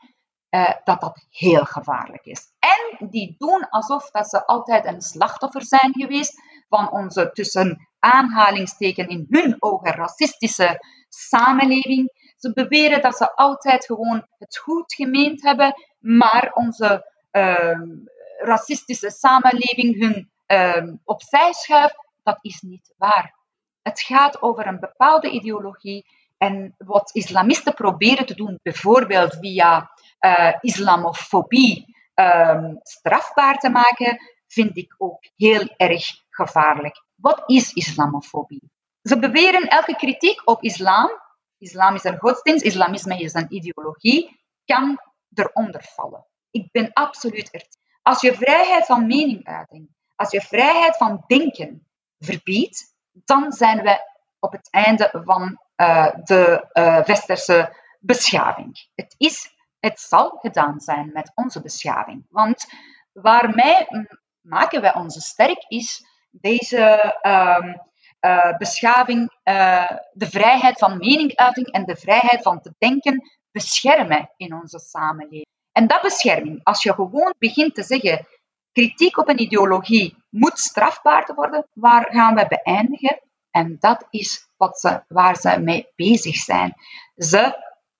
uh, 0.49 0.73
dat 0.83 1.01
dat 1.01 1.25
heel 1.29 1.65
gevaarlijk 1.65 2.25
is. 2.25 2.51
En 2.59 3.09
die 3.09 3.35
doen 3.37 3.69
alsof 3.69 4.11
dat 4.11 4.29
ze 4.29 4.45
altijd 4.45 4.85
een 4.85 5.01
slachtoffer 5.01 5.65
zijn 5.65 5.93
geweest 5.93 6.41
van 6.69 6.91
onze 6.91 7.29
tussen 7.31 7.89
aanhalingsteken 7.99 9.07
in 9.07 9.25
hun 9.29 9.55
ogen 9.59 9.91
racistische 9.91 10.79
samenleving. 11.09 12.18
Ze 12.39 12.53
beweren 12.53 13.01
dat 13.01 13.17
ze 13.17 13.35
altijd 13.35 13.85
gewoon 13.85 14.27
het 14.37 14.57
goed 14.57 14.93
gemeend 14.93 15.43
hebben, 15.43 15.73
maar 15.99 16.51
onze 16.53 17.11
uh, 17.31 17.81
racistische 18.37 19.09
samenleving 19.09 19.99
hun 19.99 20.31
uh, 20.47 20.93
opzij 21.03 21.53
schuift. 21.53 22.07
Dat 22.23 22.37
is 22.41 22.61
niet 22.61 22.93
waar. 22.97 23.35
Het 23.81 24.01
gaat 24.01 24.41
over 24.41 24.67
een 24.67 24.79
bepaalde 24.79 25.29
ideologie 25.29 26.05
en 26.37 26.75
wat 26.77 27.09
islamisten 27.13 27.73
proberen 27.73 28.25
te 28.25 28.35
doen, 28.35 28.59
bijvoorbeeld 28.61 29.37
via 29.39 29.91
uh, 30.19 30.53
islamofobie 30.61 31.95
um, 32.15 32.79
strafbaar 32.81 33.57
te 33.57 33.69
maken, 33.69 34.17
vind 34.47 34.77
ik 34.77 34.95
ook 34.97 35.23
heel 35.35 35.73
erg 35.77 36.05
gevaarlijk. 36.29 37.03
Wat 37.15 37.43
is 37.45 37.73
islamofobie? 37.73 38.71
Ze 39.01 39.19
beweren 39.19 39.67
elke 39.67 39.95
kritiek 39.95 40.41
op 40.49 40.63
islam, 40.63 41.09
islam 41.59 41.95
is 41.95 42.03
een 42.03 42.17
godsdienst, 42.17 42.65
islamisme 42.65 43.19
is 43.19 43.33
een 43.33 43.53
ideologie, 43.53 44.39
kan 44.65 44.99
eronder 45.33 45.83
vallen. 45.83 46.25
Ik 46.51 46.71
ben 46.71 46.93
absoluut 46.93 47.53
er. 47.53 47.67
Als 48.01 48.21
je 48.21 48.33
vrijheid 48.33 48.85
van 48.85 49.07
meninguiting, 49.07 49.89
als 50.15 50.31
je 50.31 50.41
vrijheid 50.41 50.97
van 50.97 51.23
denken 51.27 51.87
verbiedt, 52.19 52.95
dan 53.11 53.51
zijn 53.51 53.81
we 53.81 53.99
op 54.39 54.51
het 54.51 54.71
einde 54.71 55.21
van 55.25 55.59
uh, 55.77 56.07
de 56.23 56.69
uh, 56.73 57.03
westerse 57.03 57.75
beschaving. 57.99 58.89
Het, 58.95 59.15
is, 59.17 59.53
het 59.79 59.99
zal 59.99 60.29
gedaan 60.29 60.79
zijn 60.79 61.09
met 61.13 61.31
onze 61.35 61.61
beschaving. 61.61 62.25
Want 62.29 62.65
waarmee 63.11 63.87
maken 64.41 64.81
wij 64.81 64.95
onze 64.95 65.21
sterk 65.21 65.65
is 65.67 66.05
deze 66.31 67.15
uh, 68.21 68.57
beschaving, 68.57 69.31
de 70.13 70.29
vrijheid 70.29 70.77
van 70.77 70.97
meninguiting 70.97 71.67
en 71.67 71.85
de 71.85 71.95
vrijheid 71.95 72.41
van 72.41 72.61
te 72.61 72.73
denken 72.77 73.23
beschermen 73.51 74.33
in 74.37 74.53
onze 74.53 74.79
samenleving. 74.79 75.47
En 75.71 75.87
dat 75.87 76.01
bescherming, 76.01 76.63
als 76.63 76.83
je 76.83 76.93
gewoon 76.93 77.33
begint 77.39 77.75
te 77.75 77.83
zeggen, 77.83 78.27
kritiek 78.71 79.17
op 79.17 79.29
een 79.29 79.41
ideologie 79.41 80.15
moet 80.29 80.59
strafbaar 80.59 81.25
te 81.25 81.33
worden, 81.33 81.67
waar 81.73 82.07
gaan 82.11 82.35
we 82.35 82.47
beëindigen? 82.47 83.21
En 83.51 83.77
dat 83.79 84.07
is 84.09 84.49
wat 84.57 84.79
ze, 84.79 85.03
waar 85.07 85.35
ze 85.35 85.59
mee 85.59 85.87
bezig 85.95 86.35
zijn. 86.35 86.73
Ze, 87.15 87.55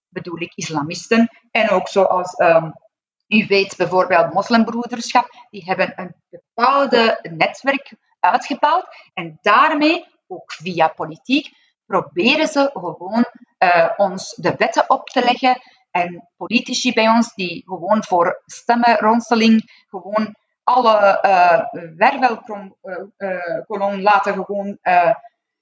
bedoel 0.07 0.41
ik 0.41 0.51
islamisten, 0.55 1.29
en 1.51 1.69
ook 1.69 1.87
zoals 1.87 2.39
um, 2.39 2.73
u 3.27 3.45
weet 3.47 3.77
bijvoorbeeld 3.77 4.33
moslimbroederschap, 4.33 5.29
die 5.49 5.63
hebben 5.63 5.93
een 5.95 6.15
bepaalde 6.29 7.19
netwerk 7.37 7.93
uitgebouwd 8.19 8.85
en 9.13 9.39
daarmee, 9.41 10.05
ook 10.27 10.51
via 10.51 10.87
politiek, 10.87 11.49
proberen 11.85 12.47
ze 12.47 12.69
gewoon 12.73 13.25
uh, 13.59 13.89
ons 13.97 14.35
de 14.35 14.55
wetten 14.57 14.89
op 14.89 15.07
te 15.09 15.23
leggen 15.23 15.61
en 15.91 16.29
politici 16.37 16.93
bij 16.93 17.07
ons 17.07 17.33
die 17.33 17.63
gewoon 17.65 18.03
voor 18.03 18.41
stemmenronseling 18.45 19.85
gewoon 19.89 20.35
alle 20.63 21.19
uh, 21.25 21.61
wervelkolom 21.95 23.93
uh, 23.93 24.01
laten 24.01 24.33
gewoon 24.33 24.77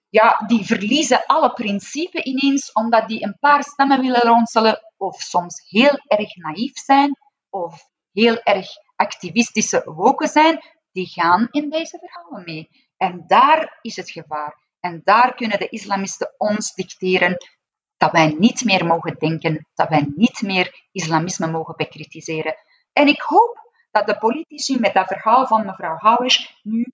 ja, 0.10 0.43
die 0.48 0.65
verliezen 0.65 1.26
alle 1.26 1.54
principes 1.54 2.24
ineens 2.24 2.72
omdat 2.72 3.08
die 3.08 3.24
een 3.24 3.38
paar 3.39 3.63
stemmen 3.63 4.02
willen 4.02 4.22
ronselen 4.22 4.82
of 4.98 5.22
soms 5.22 5.70
heel 5.70 6.00
erg 6.08 6.36
naïef 6.36 6.78
zijn 6.78 7.17
of 7.50 7.89
heel 8.12 8.41
erg 8.43 8.67
activistische 8.96 9.82
woken 9.86 10.28
zijn, 10.28 10.62
die 10.97 11.07
gaan 11.07 11.47
in 11.51 11.69
deze 11.69 11.99
verhalen 11.99 12.43
mee. 12.45 12.69
En 12.97 13.23
daar 13.27 13.79
is 13.81 13.95
het 13.95 14.12
gevaar. 14.12 14.57
En 14.79 15.01
daar 15.03 15.36
kunnen 15.36 15.60
de 15.60 15.69
islamisten 15.69 16.33
ons 16.38 16.73
dicteren 16.73 17.38
dat 17.97 18.12
wij 18.12 18.36
niet 18.39 18.63
meer 18.65 18.86
mogen 18.86 19.15
denken, 19.19 19.67
dat 19.73 19.89
wij 19.89 20.12
niet 20.15 20.41
meer 20.41 20.88
islamisme 20.91 21.47
mogen 21.47 21.75
bekritiseren. 21.77 22.55
En 22.93 23.07
ik 23.07 23.21
hoop 23.21 23.71
dat 23.91 24.05
de 24.05 24.17
politici 24.17 24.79
met 24.79 24.93
dat 24.93 25.07
verhaal 25.07 25.47
van 25.47 25.65
mevrouw 25.65 25.95
Houwers 25.97 26.60
nu 26.63 26.86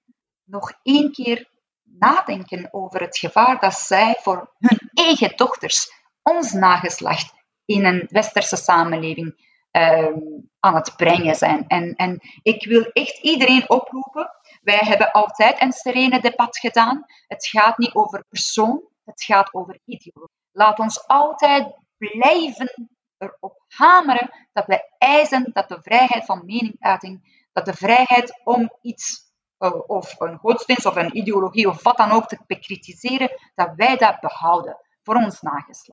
nog 0.44 0.74
één 0.84 1.12
keer 1.12 1.50
nadenken 1.84 2.68
over 2.72 3.02
het 3.02 3.18
gevaar 3.18 3.60
dat 3.60 3.74
zij 3.74 4.16
voor 4.20 4.56
hun 4.60 4.90
eigen 4.94 5.36
dochters, 5.36 5.92
ons 6.22 6.52
nageslacht, 6.52 7.34
in 7.66 7.86
een 7.86 8.08
westerse 8.10 8.56
samenleving 8.56 9.53
uh, 9.78 10.18
aan 10.60 10.76
het 10.76 10.94
brengen 10.98 11.36
zijn. 11.36 11.68
En, 11.68 11.96
en 11.96 12.20
ik 12.42 12.66
wil 12.66 12.84
echt 12.84 13.18
iedereen 13.18 13.70
oproepen. 13.70 14.30
Wij 14.62 14.80
hebben 14.80 15.12
altijd 15.12 15.62
een 15.62 15.72
serene 15.72 16.20
debat 16.22 16.58
gedaan. 16.58 17.06
Het 17.28 17.48
gaat 17.48 17.78
niet 17.78 17.94
over 17.94 18.26
persoon, 18.30 18.82
het 19.04 19.24
gaat 19.24 19.54
over 19.54 19.80
ideologie. 19.86 20.42
Laat 20.52 20.80
ons 20.80 21.08
altijd 21.08 21.76
blijven 21.98 22.92
erop 23.18 23.64
hameren 23.68 24.30
dat 24.54 24.66
wij 24.66 24.94
eisen 24.98 25.50
dat 25.54 25.70
de 25.70 25.82
vrijheid 25.82 26.26
van 26.26 26.46
meningsuiting, 26.46 27.48
dat 27.54 27.66
de 27.66 27.74
vrijheid 27.74 28.42
om 28.44 28.72
iets 28.82 29.32
eh, 29.58 29.80
of 29.88 30.20
een 30.20 30.38
godsdienst 30.38 30.86
of 30.86 30.96
een 30.96 31.18
ideologie 31.18 31.68
of 31.68 31.84
wat 31.84 31.98
dan 31.98 32.12
ook 32.12 32.28
te 32.28 32.38
bekritiseren, 32.48 33.32
dat 33.56 33.72
wij 33.76 33.98
dat 33.98 34.20
behouden 34.20 34.78
voor 35.04 35.16
ons 35.16 35.42
nageslacht. 35.42 35.93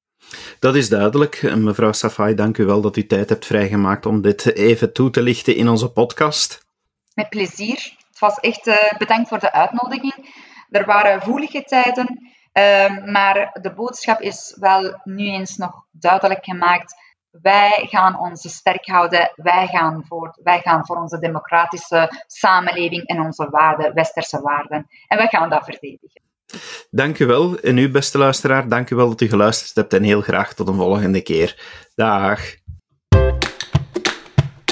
Dat 0.59 0.75
is 0.75 0.89
duidelijk. 0.89 1.55
Mevrouw 1.57 1.93
Safai, 1.93 2.35
dank 2.35 2.59
u 2.59 2.65
wel 2.65 2.81
dat 2.81 2.97
u 2.97 3.07
tijd 3.07 3.29
hebt 3.29 3.47
vrijgemaakt 3.47 4.07
om 4.07 4.21
dit 4.21 4.55
even 4.55 4.93
toe 4.93 5.11
te 5.11 5.23
lichten 5.23 5.57
in 5.57 5.69
onze 5.69 5.93
podcast. 5.93 6.67
Met 7.15 7.29
plezier. 7.29 7.95
Het 8.09 8.19
was 8.19 8.35
echt 8.35 8.67
uh, 8.67 8.77
bedankt 8.99 9.29
voor 9.29 9.39
de 9.39 9.53
uitnodiging. 9.53 10.35
Er 10.71 10.85
waren 10.85 11.23
voelige 11.23 11.63
tijden, 11.63 12.33
uh, 12.53 13.05
maar 13.05 13.59
de 13.63 13.73
boodschap 13.75 14.21
is 14.21 14.57
wel 14.61 15.01
nu 15.05 15.25
eens 15.25 15.57
nog 15.57 15.85
duidelijk 15.91 16.45
gemaakt 16.45 16.95
wij 17.31 17.87
gaan 17.89 18.19
ons 18.19 18.55
sterk 18.55 18.87
houden, 18.87 19.33
wij 19.37 19.67
gaan, 19.67 20.05
voor, 20.07 20.39
wij 20.43 20.61
gaan 20.61 20.87
voor 20.87 20.97
onze 20.97 21.19
democratische 21.19 22.25
samenleving 22.27 23.07
en 23.07 23.21
onze 23.21 23.51
waarden, 23.51 23.95
westerse 23.95 24.41
waarden. 24.41 24.87
En 25.09 25.17
wij 25.17 25.27
gaan 25.27 25.51
dat 25.51 25.65
verdedigen. 25.65 26.23
Dank 26.91 27.19
u 27.19 27.27
wel. 27.27 27.59
En 27.59 27.79
u, 27.79 27.91
beste 27.91 28.19
luisteraar, 28.19 28.69
dank 28.69 28.91
u 28.91 28.97
wel 28.97 29.09
dat 29.09 29.21
u 29.21 29.29
geluisterd 29.29 29.75
hebt 29.75 29.93
en 29.93 30.03
heel 30.03 30.21
graag 30.21 30.55
tot 30.55 30.69
een 30.69 30.75
volgende 30.75 31.21
keer. 31.21 31.57
Dag. 31.95 32.41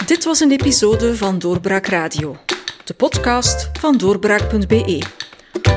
Dit 0.07 0.25
was 0.25 0.41
een 0.41 0.51
episode 0.51 1.17
van 1.17 1.39
Doorbraak 1.39 1.87
Radio, 1.87 2.37
de 2.85 2.95
podcast 2.95 3.71
van 3.79 3.97
doorbraak.be. 3.97 5.03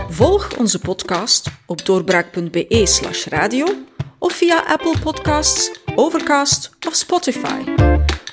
Volg 0.10 0.58
onze 0.58 0.80
podcast 0.80 1.48
op 1.66 1.86
doorbraak.be/radio 1.86 3.66
of 4.20 4.34
via 4.34 4.64
Apple 4.68 4.96
Podcasts, 5.04 5.72
Overcast 5.96 6.70
of 6.88 6.96
Spotify. 6.96 7.64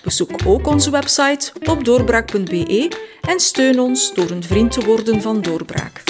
Bezoek 0.02 0.31
ook 0.44 0.66
onze 0.66 0.90
website 0.90 1.52
op 1.64 1.85
doorbraak.be 1.85 2.90
en 3.20 3.40
steun 3.40 3.81
ons 3.81 4.14
door 4.14 4.31
een 4.31 4.42
vriend 4.42 4.72
te 4.72 4.85
worden 4.85 5.22
van 5.22 5.42
Doorbraak. 5.42 6.02